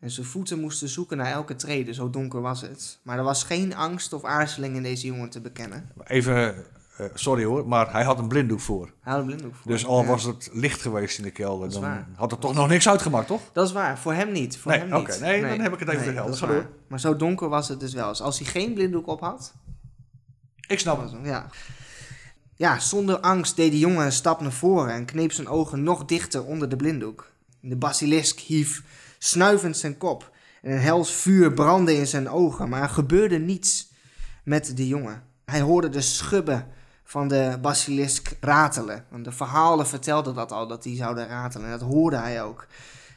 En 0.00 0.10
zijn 0.10 0.26
voeten 0.26 0.60
moesten 0.60 0.88
zoeken 0.88 1.16
naar 1.16 1.32
elke 1.32 1.54
trede, 1.54 1.94
zo 1.94 2.10
donker 2.10 2.40
was 2.40 2.60
het. 2.60 2.98
Maar 3.02 3.18
er 3.18 3.24
was 3.24 3.44
geen 3.44 3.74
angst 3.74 4.12
of 4.12 4.24
aarzeling 4.24 4.76
in 4.76 4.82
deze 4.82 5.06
jongen 5.06 5.30
te 5.30 5.40
bekennen. 5.40 5.90
Even, 6.04 6.64
eh, 6.96 7.06
sorry 7.14 7.44
hoor, 7.44 7.68
maar 7.68 7.92
hij 7.92 8.04
had 8.04 8.18
een 8.18 8.28
blinddoek 8.28 8.60
voor. 8.60 8.92
Hij 9.00 9.12
had 9.12 9.20
een 9.20 9.26
blinddoek 9.26 9.54
voor. 9.54 9.70
Dus 9.72 9.86
al 9.86 10.00
Ja. 10.02 10.06
was 10.08 10.24
het 10.24 10.48
licht 10.52 10.80
geweest 10.80 11.18
in 11.18 11.24
de 11.24 11.30
kelder, 11.30 11.70
dan 11.70 11.80
waar. 11.80 12.08
had 12.14 12.30
het 12.30 12.40
toch 12.40 12.54
nog 12.54 12.68
niks 12.68 12.88
uitgemaakt, 12.88 13.26
toch? 13.26 13.40
Dat 13.52 13.66
is 13.66 13.72
waar, 13.72 13.98
voor 13.98 14.12
hem 14.14 14.32
niet. 14.32 14.56
Voor 14.58 14.70
Nee, 14.70 14.80
hem 14.80 14.92
oké. 14.92 15.10
niet. 15.10 15.20
Nee, 15.20 15.40
dan 15.40 15.60
heb 15.60 15.72
ik 15.72 15.78
het 15.78 15.88
even 15.88 16.14
helder. 16.14 16.38
waar. 16.40 16.48
door. 16.48 16.68
Maar 16.88 17.00
zo 17.00 17.16
donker 17.16 17.48
was 17.48 17.68
het 17.68 17.80
dus 17.80 17.92
wel. 17.94 18.08
Dus 18.08 18.20
als 18.20 18.38
hij 18.38 18.46
geen 18.48 18.74
blinddoek 18.74 19.06
op 19.06 19.20
had, 19.20 19.54
Ik 20.68 20.78
snap 20.78 21.00
het, 21.02 21.12
ja. 21.22 21.46
Ja, 22.56 22.78
zonder 22.78 23.18
angst 23.18 23.56
deed 23.56 23.70
de 23.70 23.78
jongen 23.78 24.04
een 24.04 24.12
stap 24.12 24.40
naar 24.40 24.52
voren 24.52 24.92
en 24.94 25.04
kneep 25.04 25.32
zijn 25.32 25.48
ogen 25.48 25.82
nog 25.82 26.04
dichter 26.04 26.44
onder 26.44 26.68
de 26.68 26.76
blinddoek. 26.76 27.30
De 27.60 27.76
basilisk 27.76 28.38
hief 28.40 28.82
snuivend 29.18 29.76
zijn 29.76 29.96
kop 29.96 30.30
en 30.62 30.72
een 30.72 30.78
hels 30.78 31.12
vuur 31.12 31.52
brandde 31.52 31.94
in 31.96 32.06
zijn 32.06 32.28
ogen, 32.28 32.68
maar 32.68 32.82
er 32.82 32.88
gebeurde 32.88 33.38
niets 33.38 33.92
met 34.44 34.76
de 34.76 34.86
jongen. 34.88 35.22
Hij 35.44 35.60
hoorde 35.60 35.88
de 35.88 36.00
schubben 36.00 36.66
van 37.04 37.28
de 37.28 37.58
basilisk 37.60 38.36
ratelen. 38.40 39.04
Want 39.10 39.24
de 39.24 39.32
verhalen 39.32 39.86
vertelden 39.86 40.34
dat 40.34 40.52
al, 40.52 40.66
dat 40.66 40.82
die 40.82 40.96
zouden 40.96 41.28
ratelen. 41.28 41.66
En 41.66 41.78
dat 41.78 41.88
hoorde 41.88 42.16
hij 42.16 42.42
ook. 42.42 42.66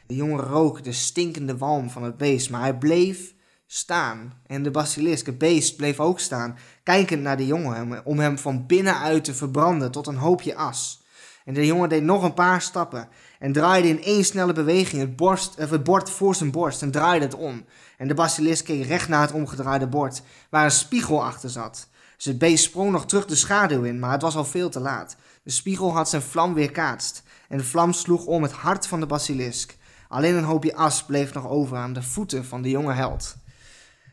De 0.06 0.14
jongen 0.14 0.44
rook 0.44 0.84
de 0.84 0.92
stinkende 0.92 1.56
walm 1.56 1.90
van 1.90 2.02
het 2.02 2.16
beest, 2.16 2.50
maar 2.50 2.60
hij 2.60 2.78
bleef 2.78 3.34
staan. 3.66 4.32
En 4.46 4.62
de 4.62 4.70
basilisk, 4.70 5.26
het 5.26 5.38
beest, 5.38 5.76
bleef 5.76 6.00
ook 6.00 6.20
staan, 6.20 6.58
kijkend 6.82 7.22
naar 7.22 7.36
de 7.36 7.46
jongen, 7.46 8.04
om 8.04 8.18
hem 8.18 8.38
van 8.38 8.66
binnenuit 8.66 9.24
te 9.24 9.34
verbranden 9.34 9.90
tot 9.90 10.06
een 10.06 10.16
hoopje 10.16 10.54
as. 10.54 11.06
En 11.44 11.54
de 11.54 11.66
jongen 11.66 11.88
deed 11.88 12.02
nog 12.02 12.22
een 12.22 12.34
paar 12.34 12.62
stappen 12.62 13.08
en 13.38 13.52
draaide 13.52 13.88
in 13.88 14.02
één 14.02 14.24
snelle 14.24 14.52
beweging 14.52 15.00
het, 15.00 15.16
borst, 15.16 15.58
of 15.58 15.70
het 15.70 15.84
bord 15.84 16.10
voor 16.10 16.34
zijn 16.34 16.50
borst 16.50 16.82
en 16.82 16.90
draaide 16.90 17.24
het 17.24 17.34
om. 17.34 17.64
En 17.96 18.08
de 18.08 18.14
basilisk 18.14 18.64
keek 18.64 18.86
recht 18.86 19.08
naar 19.08 19.20
het 19.20 19.32
omgedraaide 19.32 19.86
bord, 19.86 20.22
waar 20.50 20.64
een 20.64 20.70
spiegel 20.70 21.24
achter 21.24 21.50
zat. 21.50 21.88
Het 22.24 22.38
beest 22.38 22.64
sprong 22.64 22.90
nog 22.90 23.06
terug 23.06 23.26
de 23.26 23.34
schaduw 23.34 23.82
in, 23.82 23.98
maar 23.98 24.12
het 24.12 24.22
was 24.22 24.36
al 24.36 24.44
veel 24.44 24.68
te 24.68 24.80
laat. 24.80 25.16
De 25.42 25.50
spiegel 25.50 25.92
had 25.92 26.08
zijn 26.08 26.22
vlam 26.22 26.54
weerkaatst 26.54 27.22
en 27.48 27.58
de 27.58 27.64
vlam 27.64 27.92
sloeg 27.92 28.24
om 28.24 28.42
het 28.42 28.52
hart 28.52 28.86
van 28.86 29.00
de 29.00 29.06
basilisk. 29.06 29.76
Alleen 30.08 30.34
een 30.34 30.44
hoopje 30.44 30.74
as 30.74 31.04
bleef 31.04 31.34
nog 31.34 31.48
over 31.48 31.76
aan 31.76 31.92
de 31.92 32.02
voeten 32.02 32.44
van 32.44 32.62
de 32.62 32.70
jonge 32.70 32.92
held. 32.92 33.36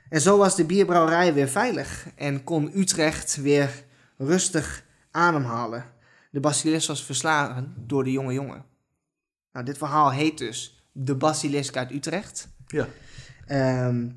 En 0.09 0.21
zo 0.21 0.37
was 0.37 0.55
de 0.55 0.65
bierbrouwerij 0.65 1.33
weer 1.33 1.47
veilig 1.47 2.07
en 2.15 2.43
kon 2.43 2.71
Utrecht 2.79 3.35
weer 3.35 3.83
rustig 4.17 4.83
ademhalen. 5.11 5.85
De 6.31 6.39
basilisk 6.39 6.87
was 6.87 7.03
verslagen 7.03 7.73
door 7.77 8.03
de 8.03 8.11
jonge 8.11 8.33
jongen. 8.33 8.65
Nou, 9.51 9.65
dit 9.65 9.77
verhaal 9.77 10.11
heet 10.11 10.37
dus 10.37 10.85
De 10.91 11.15
Basilisk 11.15 11.77
uit 11.77 11.91
Utrecht. 11.91 12.47
Ja. 12.67 12.87
Ehm, 13.45 14.09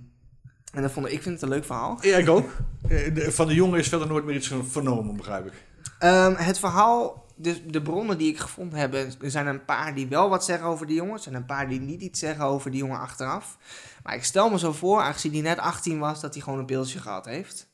en 0.73 0.83
dat 0.83 0.93
vond 0.93 1.07
ik, 1.07 1.13
ik 1.13 1.23
vind 1.23 1.35
het 1.35 1.43
een 1.43 1.49
leuk 1.49 1.65
verhaal. 1.65 1.99
Ja, 2.01 2.17
ik 2.17 2.29
ook. 2.29 2.49
Eh, 2.89 3.29
Van 3.29 3.47
de 3.47 3.55
jongen 3.55 3.79
is 3.79 3.89
verder 3.89 4.09
nooit 4.09 4.25
meer 4.25 4.35
iets 4.35 4.55
vernomen, 4.71 5.17
begrijp 5.17 5.47
ik. 5.47 5.53
Ehm, 5.99 6.35
het 6.35 6.59
verhaal, 6.59 7.27
de, 7.35 7.67
de 7.67 7.83
bronnen 7.83 8.19
die 8.19 8.29
ik 8.33 8.39
gevonden 8.39 8.79
heb, 8.79 8.95
er 8.95 9.31
zijn 9.31 9.47
een 9.47 9.65
paar 9.65 9.95
die 9.95 10.09
wel 10.09 10.29
wat 10.29 10.45
zeggen 10.45 10.69
over 10.69 10.87
die 10.87 10.97
jongen. 10.97 11.15
Er 11.15 11.21
zijn 11.21 11.35
een 11.35 11.47
paar 11.47 11.69
die 11.69 11.81
niet 11.81 12.01
iets 12.01 12.21
zeggen 12.21 12.45
over 12.45 12.71
die 12.71 12.81
jongen 12.81 12.99
achteraf. 12.99 13.57
Maar 14.03 14.15
ik 14.15 14.25
stel 14.25 14.51
me 14.51 14.59
zo 14.59 14.73
voor, 14.73 15.01
aangezien 15.01 15.33
hij 15.33 15.41
net 15.41 15.59
18 15.59 15.99
was, 15.99 16.21
dat 16.21 16.35
hij 16.35 16.43
gewoon 16.43 16.59
een 16.59 16.67
pilsje 16.67 16.99
gehad 16.99 17.25
heeft. 17.25 17.68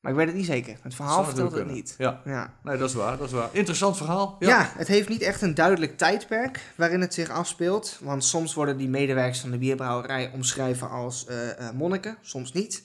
Maar 0.00 0.12
ik 0.12 0.18
weet 0.18 0.26
het 0.26 0.36
niet 0.36 0.46
zeker. 0.46 0.76
Het 0.82 0.94
verhaal 0.94 1.24
vertelt 1.24 1.52
het 1.52 1.70
niet. 1.70 1.94
Ja, 1.98 2.20
Ja. 2.24 2.52
nee, 2.62 2.76
dat 2.78 2.88
is 2.88 2.94
waar, 2.94 3.16
dat 3.16 3.26
is 3.26 3.32
waar. 3.32 3.48
Interessant 3.52 3.96
verhaal. 3.96 4.36
Ja. 4.38 4.72
het 4.76 4.88
heeft 4.88 5.08
niet 5.08 5.22
echt 5.22 5.42
een 5.42 5.54
duidelijk 5.54 5.98
tijdperk 5.98 6.60
waarin 6.76 7.00
het 7.00 7.14
zich 7.14 7.28
afspeelt. 7.30 7.98
Want 8.02 8.24
soms 8.24 8.54
worden 8.54 8.76
die 8.76 8.88
medewerkers 8.88 9.40
van 9.40 9.50
de 9.50 9.58
bierbrouwerij 9.58 10.30
omschreven 10.34 10.90
als 10.90 11.26
eh, 11.26 11.36
monniken, 11.74 12.16
soms 12.20 12.52
niet. 12.52 12.82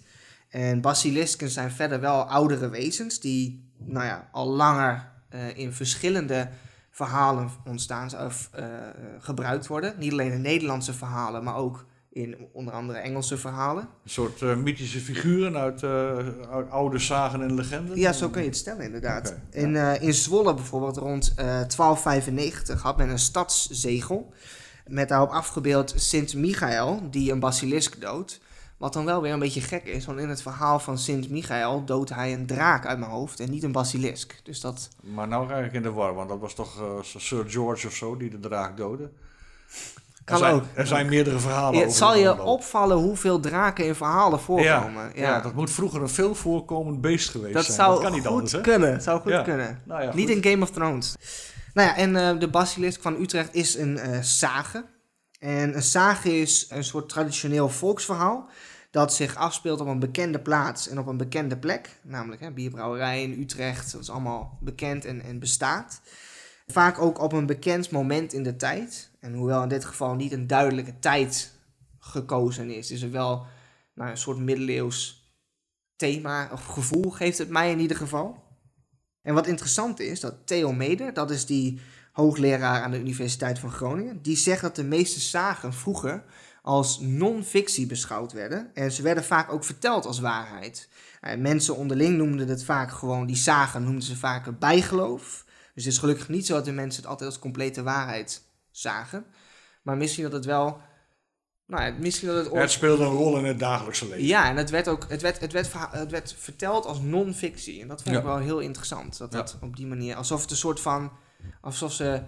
En 0.49 0.81
basilisken 0.81 1.49
zijn 1.49 1.71
verder 1.71 1.99
wel 1.99 2.23
oudere 2.23 2.69
wezens 2.69 3.19
die 3.19 3.69
nou 3.77 4.05
ja, 4.05 4.27
al 4.31 4.47
langer 4.47 5.11
eh, 5.29 5.57
in 5.57 5.73
verschillende 5.73 6.49
verhalen 6.91 7.49
ontstaan 7.65 8.09
of 8.25 8.49
gebruikt 9.19 9.67
worden. 9.67 9.93
Niet 9.97 10.11
alleen 10.11 10.31
in 10.31 10.41
Nederlandse 10.41 10.93
verhalen, 10.93 11.43
maar 11.43 11.55
ook 11.55 11.85
in 12.15 12.35
onder 12.51 12.73
andere 12.73 12.97
Engelse 12.97 13.37
verhalen. 13.37 13.83
Een 14.03 14.09
soort 14.09 14.41
eh, 14.41 14.55
mythische 14.55 14.99
figuren 14.99 15.57
uit, 15.57 15.83
eh, 15.83 16.17
uit 16.51 16.69
oude 16.69 16.99
zagen 16.99 17.41
en 17.41 17.55
legenden. 17.55 17.97
Ja, 17.97 18.13
zo 18.13 18.29
kun 18.29 18.41
je 18.41 18.47
het 18.47 18.57
stellen 18.57 18.85
inderdaad. 18.85 19.35
Ja. 19.51 19.59
in, 19.59 19.75
eh, 19.75 20.01
in 20.01 20.13
Zwolle 20.13 20.53
bijvoorbeeld 20.53 20.97
rond 20.97 21.33
eh 21.35 21.45
1295 21.45 22.81
had 22.81 22.97
men 22.97 23.09
een 23.09 23.19
stadszegel 23.19 24.33
met 24.87 25.09
daarop 25.09 25.29
afgebeeld 25.29 25.93
Sint 25.95 26.33
Michael 26.33 27.09
die 27.09 27.31
een 27.31 27.39
basilisk 27.39 28.01
doodt. 28.01 28.39
Wat 28.77 28.93
dan 28.93 29.05
wel 29.05 29.21
weer 29.21 29.33
een 29.33 29.39
beetje 29.39 29.61
gek 29.61 29.83
is, 29.83 30.05
want 30.05 30.19
in 30.19 30.29
het 30.29 30.41
verhaal 30.41 30.79
van 30.79 30.97
Sint 30.97 31.29
Michael 31.29 31.85
doodt 31.85 32.13
hij 32.13 32.33
een 32.33 32.45
draak 32.45 32.85
uit 32.85 32.99
mijn 32.99 33.11
hoofd 33.11 33.39
en 33.39 33.49
niet 33.49 33.63
een 33.63 33.71
basilisk. 33.71 34.39
Dus 34.43 34.61
dat, 34.61 34.89
Maar 34.99 35.27
nou 35.27 35.47
raak 35.47 35.65
ik 35.65 35.73
in 35.73 35.81
de 35.81 35.91
war, 35.91 36.13
want 36.13 36.29
dat 36.29 36.39
was 36.39 36.53
toch 36.53 37.01
Sir 37.01 37.49
George 37.49 37.87
of 37.87 37.93
zo 37.93 38.17
die 38.17 38.29
de 38.29 38.39
draak 38.39 38.77
doodde. 38.77 39.09
Kan 40.25 40.35
er 40.35 40.43
zijn, 40.43 40.55
ook. 40.55 40.63
Er 40.73 40.87
zijn 40.87 41.07
meerdere 41.09 41.39
verhalen 41.39 41.73
Ja, 41.73 41.79
het 41.79 41.87
over 41.87 41.97
zal 41.97 42.15
je 42.15 42.41
opvallen 42.41 42.97
hoeveel 42.97 43.39
draken 43.39 43.85
in 43.85 43.95
verhalen 43.95 44.39
voorkomen. 44.39 45.11
Ja, 45.15 45.21
ja. 45.21 45.39
dat 45.39 45.53
moet 45.53 45.71
vroeger 45.71 46.01
een 46.01 46.09
veel 46.09 46.35
voorkomend 46.35 47.01
beest 47.01 47.29
geweest 47.29 47.53
Dat 47.53 47.65
zijn. 47.65 47.77
zou 47.77 47.93
dat 47.93 48.03
kan 48.03 48.11
niet 48.11 48.21
goed 48.21 48.31
anders, 48.31 48.51
hè? 48.51 48.61
kunnen. 48.61 49.01
Zou 49.01 49.21
goed 49.21 49.41
kunnen. 49.41 49.81
Nou 49.83 50.03
ja, 50.03 50.13
Niet 50.13 50.29
in 50.29 50.43
Game 50.43 50.63
of 50.63 50.71
Thrones. 50.71 51.15
Nou 51.73 51.87
ja, 51.87 51.95
en 51.95 52.15
eh, 52.15 52.39
de 52.39 52.49
basilisk 52.49 53.01
van 53.01 53.21
Utrecht 53.21 53.53
is 53.53 53.75
een 53.75 53.97
eh 53.97 54.21
sage. 54.21 54.85
En 55.39 55.75
een 55.75 55.83
sage 55.83 56.39
is 56.39 56.65
een 56.69 56.83
soort 56.83 57.09
traditioneel 57.09 57.69
volksverhaal 57.69 58.49
dat 58.91 59.13
zich 59.13 59.35
afspeelt 59.35 59.79
op 59.79 59.87
een 59.87 59.99
bekende 59.99 60.39
plaats 60.39 60.87
en 60.87 60.99
op 60.99 61.07
een 61.07 61.17
bekende 61.17 61.57
plek. 61.57 61.89
Namelijk 62.01 62.41
hè, 62.41 62.51
bierbrouwerij 62.51 63.23
in 63.23 63.39
Utrecht, 63.41 63.91
dat 63.91 64.01
is 64.01 64.09
allemaal 64.09 64.57
bekend 64.61 65.05
en, 65.05 65.21
en 65.21 65.39
bestaat. 65.39 66.01
Vaak 66.67 66.99
ook 66.99 67.19
op 67.19 67.33
een 67.33 67.45
bekend 67.45 67.91
moment 67.91 68.33
in 68.33 68.43
de 68.43 68.55
tijd. 68.55 69.09
En 69.25 69.33
hoewel 69.33 69.63
in 69.63 69.69
dit 69.69 69.85
geval 69.85 70.15
niet 70.15 70.31
een 70.31 70.47
duidelijke 70.47 70.99
tijd 70.99 71.51
gekozen 71.99 72.69
is, 72.69 72.91
is 72.91 73.01
er 73.01 73.11
wel 73.11 73.45
nou, 73.93 74.09
een 74.09 74.17
soort 74.17 74.37
middeleeuws 74.37 75.29
thema 75.95 76.49
of 76.51 76.65
gevoel, 76.65 77.11
geeft 77.11 77.37
het 77.37 77.49
mij 77.49 77.71
in 77.71 77.79
ieder 77.79 77.97
geval. 77.97 78.43
En 79.21 79.33
wat 79.33 79.47
interessant 79.47 79.99
is, 79.99 80.19
dat 80.19 80.35
Theo 80.47 80.73
Meder, 80.73 81.13
dat 81.13 81.31
is 81.31 81.45
die 81.45 81.81
hoogleraar 82.11 82.81
aan 82.81 82.91
de 82.91 82.99
Universiteit 82.99 83.59
van 83.59 83.71
Groningen, 83.71 84.21
die 84.21 84.35
zegt 84.35 84.61
dat 84.61 84.75
de 84.75 84.83
meeste 84.83 85.19
zagen 85.19 85.73
vroeger 85.73 86.23
als 86.61 86.99
non-fictie 86.99 87.87
beschouwd 87.87 88.31
werden. 88.31 88.71
En 88.73 88.91
ze 88.91 89.01
werden 89.01 89.23
vaak 89.23 89.51
ook 89.51 89.63
verteld 89.63 90.05
als 90.05 90.19
waarheid. 90.19 90.89
Eh, 91.21 91.37
mensen 91.37 91.75
onderling 91.75 92.17
noemden 92.17 92.47
het 92.47 92.63
vaak 92.63 92.91
gewoon, 92.91 93.25
die 93.25 93.35
zagen 93.35 93.83
noemden 93.83 94.03
ze 94.03 94.17
vaak 94.17 94.59
bijgeloof. 94.59 95.45
Dus 95.73 95.83
het 95.83 95.93
is 95.93 95.99
gelukkig 95.99 96.29
niet 96.29 96.45
zo 96.45 96.53
dat 96.53 96.65
de 96.65 96.71
mensen 96.71 97.01
het 97.01 97.11
altijd 97.11 97.29
als 97.29 97.39
complete 97.39 97.83
waarheid 97.83 98.43
zagen. 98.77 99.25
Maar 99.83 99.97
misschien 99.97 100.23
dat 100.23 100.31
het 100.33 100.45
wel, 100.45 100.81
nou 101.65 101.83
ja, 101.83 101.95
misschien 101.99 102.27
dat 102.27 102.45
het... 102.45 102.53
Het 102.53 102.71
speelde 102.71 103.03
een 103.03 103.09
rol 103.11 103.37
in 103.37 103.45
het 103.45 103.59
dagelijkse 103.59 104.07
leven. 104.07 104.25
Ja, 104.25 104.49
en 104.49 104.55
het 104.57 104.69
werd 104.69 104.87
ook 104.87 105.05
het 105.09 105.21
werd, 105.21 105.39
het 105.39 105.51
werd, 105.51 105.67
verha- 105.67 105.89
het 105.91 106.11
werd 106.11 106.35
verteld 106.37 106.85
als 106.85 106.99
non-fictie. 107.01 107.81
En 107.81 107.87
dat 107.87 108.03
vond 108.03 108.15
ik 108.15 108.23
wel 108.23 108.37
heel 108.37 108.59
interessant. 108.59 109.17
Dat 109.17 109.31
Ja. 109.33 109.37
dat 109.37 109.57
op 109.61 109.75
die 109.75 109.85
manier, 109.87 110.15
alsof 110.15 110.41
het 110.41 110.51
een 110.51 110.57
soort 110.57 110.79
van, 110.79 111.11
alsof 111.61 111.93
ze 111.93 112.21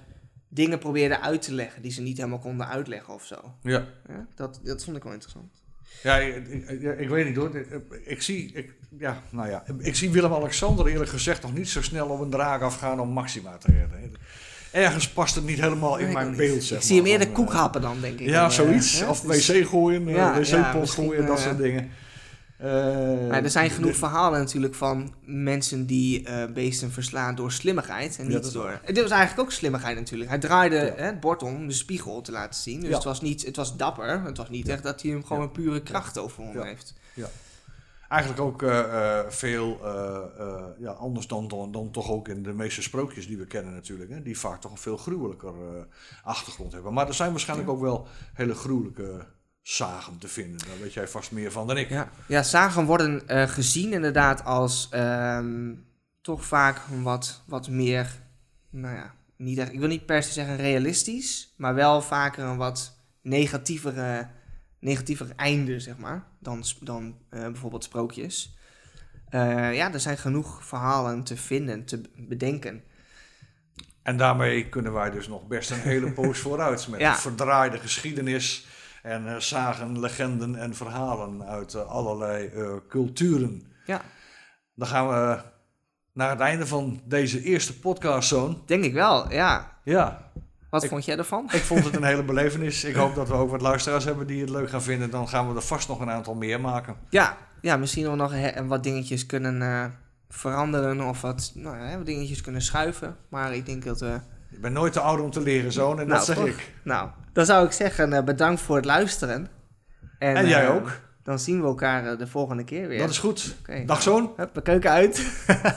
dingen 0.49 0.79
probeerden 0.79 1.21
uit 1.21 1.41
te 1.41 1.53
leggen 1.53 1.81
die 1.81 1.91
ze 1.91 2.01
niet 2.01 2.17
helemaal 2.17 2.39
konden 2.39 2.67
uitleggen 2.67 3.13
of 3.13 3.25
zo. 3.25 3.53
Ja. 3.61 3.85
Ja, 4.07 4.27
dat, 4.35 4.59
dat 4.63 4.83
vond 4.83 4.97
ik 4.97 5.03
wel 5.03 5.13
interessant. 5.13 5.61
Ja, 6.03 6.17
ik, 6.17 6.47
ik, 6.47 6.69
ik- 6.69 6.99
ik 6.99 7.09
weet 7.09 7.25
niet 7.27 7.35
hoor. 7.35 7.55
Ik, 7.55 7.83
ik 8.05 8.21
zie, 8.21 8.51
ik, 8.53 8.73
ja, 8.97 9.21
nou 9.31 9.49
ja, 9.49 9.63
ik 9.77 9.95
zie 9.95 10.09
Willem-Alexander 10.11 10.87
eerlijk 10.87 11.09
gezegd 11.09 11.41
nog 11.41 11.53
niet 11.53 11.69
zo 11.69 11.81
snel 11.81 12.07
op 12.07 12.19
een 12.19 12.29
draak 12.29 12.61
afgaan 12.61 12.99
om 12.99 13.09
Maxima 13.09 13.57
te 13.57 13.71
redden. 13.71 14.13
Ergens 14.71 15.09
past 15.09 15.35
het 15.35 15.45
niet 15.45 15.59
helemaal 15.59 15.97
in 15.97 16.13
mijn 16.13 16.35
beeld. 16.35 16.63
Zeg 16.63 16.77
ik 16.77 16.83
zie 16.83 16.95
hem 16.97 17.05
eerder 17.05 17.27
koek 17.29 17.49
eh, 17.49 17.55
happen 17.59 17.81
dan, 17.81 17.97
denk 18.01 18.19
ik. 18.19 18.27
Ja, 18.27 18.43
En, 18.45 18.51
zoiets. 18.51 19.01
eh, 19.01 19.09
of 19.09 19.21
dus- 19.21 19.47
wc 19.47 19.67
gooien, 19.67 20.07
eh, 20.07 20.35
wc-pot 20.37 20.89
gooien, 20.89 21.25
dat 21.25 21.37
eh, 21.37 21.43
soort 21.43 21.57
dingen. 21.57 21.89
Eh, 22.57 22.67
Maar 23.29 23.43
er 23.43 23.49
zijn 23.49 23.69
genoeg 23.69 23.91
de- 23.91 23.97
verhalen 23.97 24.39
natuurlijk 24.39 24.75
van 24.75 25.13
mensen 25.25 25.85
die 25.85 26.23
eh, 26.23 26.45
beesten 26.53 26.91
verslaan 26.91 27.35
door 27.35 27.51
slimmigheid. 27.51 28.17
En 28.19 28.29
Ja, 28.29 28.35
niet 28.39 28.53
door. 28.53 28.79
dit 28.85 29.01
was 29.01 29.11
eigenlijk 29.11 29.41
ook 29.49 29.51
slimmigheid 29.51 29.95
natuurlijk. 29.97 30.29
Hij 30.29 30.39
draaide 30.39 30.75
Ja. 30.75 30.81
hè, 30.95 31.05
het 31.05 31.19
bord 31.19 31.43
om 31.43 31.67
de 31.67 31.73
spiegel 31.73 32.21
te 32.21 32.31
laten 32.31 32.61
zien. 32.61 32.79
Dus 32.79 32.89
Ja. 32.89 32.95
het 32.95 33.03
was 33.03 33.21
niet, 33.21 33.45
het 33.45 33.55
was 33.55 33.77
dapper. 33.77 34.21
Het 34.23 34.37
was 34.37 34.49
niet 34.49 34.67
echt 34.67 34.83
dat 34.83 35.01
hij 35.01 35.11
hem 35.11 35.25
gewoon 35.25 35.41
een 35.41 35.51
pure 35.51 35.81
kracht 35.81 36.17
overwonnen 36.17 36.77
Ja. 37.13 37.29
Eigenlijk 38.09 38.41
ook 38.41 38.63
eh, 38.63 39.19
eh, 39.19 39.29
veel 39.29 39.79
eh, 39.83 40.63
ja, 40.79 40.91
anders 40.91 41.27
dan, 41.27 41.47
dan, 41.47 41.71
dan 41.71 41.91
toch 41.91 42.09
ook 42.09 42.27
in 42.27 42.43
de 42.43 42.53
meeste 42.53 42.81
sprookjes 42.81 43.27
die 43.27 43.37
we 43.37 43.45
kennen 43.45 43.73
natuurlijk. 43.73 44.09
Hè, 44.09 44.21
die 44.21 44.39
vaak 44.39 44.61
toch 44.61 44.71
een 44.71 44.77
veel 44.77 44.97
gruwelijker 44.97 45.53
achtergrond 46.23 46.71
hebben. 46.71 46.93
Maar 46.93 47.07
er 47.07 47.13
zijn 47.13 47.31
waarschijnlijk 47.31 47.69
ook 47.69 47.81
wel 47.81 48.07
hele 48.33 48.55
gruwelijke 48.55 49.25
zagen 49.61 50.17
te 50.17 50.27
vinden. 50.27 50.67
Daar 50.67 50.79
weet 50.81 50.93
jij 50.93 51.07
vast 51.07 51.31
meer 51.31 51.51
van 51.51 51.67
dan 51.67 51.77
ik. 51.77 51.89
Ja, 51.89 52.09
ja 52.27 52.43
zagen 52.43 52.85
worden 52.85 53.21
gezien 53.49 53.93
inderdaad 53.93 54.45
als 54.45 54.87
ehm, 54.91 55.73
toch 56.21 56.45
vaak 56.45 56.81
een 56.91 57.03
wat, 57.03 57.41
wat 57.45 57.69
meer, 57.69 58.21
nou 58.69 58.95
ja, 58.95 59.13
niet 59.37 59.57
echt, 59.57 59.73
ik 59.73 59.79
wil 59.79 59.87
niet 59.87 60.05
per 60.05 60.23
se 60.23 60.31
zeggen 60.31 60.55
realistisch, 60.55 61.53
maar 61.57 61.75
wel 61.75 62.01
vaker 62.01 62.43
een 62.43 62.57
wat 62.57 62.97
negatievere, 63.21 64.27
negatiever 64.79 65.33
einde, 65.35 65.79
zeg 65.79 65.97
maar, 65.97 66.27
dan, 66.39 66.63
dan 66.81 67.17
eh, 67.29 67.41
bijvoorbeeld 67.41 67.83
sprookjes. 67.83 68.55
Eh, 69.29 69.75
ja, 69.75 69.93
er 69.93 69.99
zijn 69.99 70.17
genoeg 70.17 70.65
verhalen 70.65 71.23
te 71.23 71.37
vinden, 71.37 71.85
te 71.85 72.01
bedenken. 72.15 72.83
En 74.03 74.17
daarmee 74.17 74.69
kunnen 74.69 74.93
wij 74.93 75.09
dus 75.09 75.27
nog 75.27 75.47
best 75.47 75.71
een 75.71 75.79
hele 75.79 76.11
poos 76.13 76.39
vooruit 76.47 76.87
met 76.87 76.99
Ja. 76.99 77.15
verdraaide 77.15 77.77
geschiedenis 77.79 78.65
en 79.03 79.27
eh 79.27 79.39
zagen, 79.39 79.99
legenden 79.99 80.55
en 80.55 80.75
verhalen 80.75 81.43
uit 81.43 81.75
allerlei 81.75 82.51
culturen. 82.89 83.61
Ja, 83.85 84.01
Dan 84.75 84.87
gaan 84.87 85.07
we 85.07 85.41
naar 86.13 86.29
het 86.29 86.39
einde 86.39 86.67
van 86.67 87.01
deze 87.05 87.41
eerste 87.43 87.79
podcast, 87.79 88.27
Zoon. 88.27 88.61
denk 88.65 88.83
ik 88.83 88.93
wel, 88.93 89.31
ja. 89.31 89.79
Ja, 89.83 90.31
Wat 90.69 90.83
Ik- 90.83 90.89
vond 90.89 91.05
jij 91.05 91.17
ervan? 91.17 91.49
ik 91.51 91.61
vond 91.61 91.83
het 91.83 91.95
een 91.95 92.03
hele 92.13 92.23
belevenis. 92.23 92.83
Ik 92.83 92.95
hoop 92.95 93.15
dat 93.15 93.27
we 93.27 93.33
ook 93.33 93.49
wat 93.49 93.61
luisteraars 93.61 94.03
hebben 94.05 94.27
die 94.27 94.41
het 94.41 94.49
leuk 94.49 94.69
gaan 94.69 94.81
vinden. 94.81 95.09
Dan 95.09 95.27
gaan 95.27 95.49
we 95.49 95.55
er 95.55 95.61
vast 95.61 95.87
nog 95.87 95.99
een 95.99 96.09
aantal 96.09 96.33
meer 96.35 96.61
maken. 96.61 96.95
Ja, 97.09 97.37
ja 97.61 97.77
misschien 97.77 98.15
nog 98.17 98.33
wat 98.67 98.83
dingetjes 98.83 99.25
kunnen 99.25 99.61
eh, 99.61 99.85
veranderen 100.29 101.01
of 101.01 101.21
wat, 101.21 101.51
nou 101.55 101.77
ja, 101.77 101.97
wat 101.97 102.05
dingetjes 102.05 102.41
kunnen 102.41 102.61
schuiven. 102.61 103.15
Maar 103.29 103.55
ik 103.55 103.65
denk 103.65 103.83
dat 103.83 103.99
we... 103.99 104.19
Ik 104.51 104.61
ben 104.61 104.73
nooit 104.73 104.93
te 104.93 104.99
oud 104.99 105.19
om 105.19 105.31
te 105.31 105.41
leren, 105.41 105.71
Zoon. 105.71 105.99
En 105.99 106.07
Nou, 106.07 106.17
dat 106.17 106.25
zeg 106.25 106.35
toch? 106.35 106.45
ik. 106.47 106.71
Nou, 106.83 107.09
dan 107.33 107.45
zou 107.45 107.65
ik 107.65 107.71
zeggen 107.71 108.13
eh, 108.13 108.23
bedankt 108.23 108.61
voor 108.61 108.75
het 108.75 108.85
luisteren. 108.85 109.47
En 110.19 110.47
jij 110.47 110.65
eh, 110.65 110.75
ook. 110.75 110.99
Dan 111.27 111.39
zien 111.39 111.61
we 111.61 111.67
elkaar 111.67 112.05
eh, 112.05 112.17
de 112.17 112.27
volgende 112.27 112.63
keer 112.63 112.87
weer. 112.87 112.99
Dat 112.99 113.09
is 113.09 113.17
goed. 113.17 113.55
Oké. 113.59 113.83
Dag, 113.85 114.01
Zoon. 114.01 114.31
Hup, 114.35 114.53
de 114.53 114.61
keuken 114.61 114.91
uit. 114.91 115.25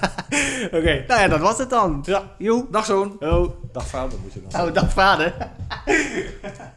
Oké, 0.77 1.05
nou 1.07 1.21
ja, 1.21 1.29
dat 1.29 1.41
was 1.41 1.59
het 1.59 1.71
dan. 1.71 2.03
Ja. 2.07 2.23
Joe. 2.39 2.67
Dag, 2.71 2.85
Zoon. 2.85 3.17
Oh, 3.21 3.51
Dag, 3.73 3.87
vader 3.87 4.19
moet 4.23 4.33
je 4.33 4.43
dan 4.49 4.67
oh 4.67 4.75
dag 4.75 4.93
vader. 4.93 5.35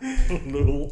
Lul. 0.51 0.91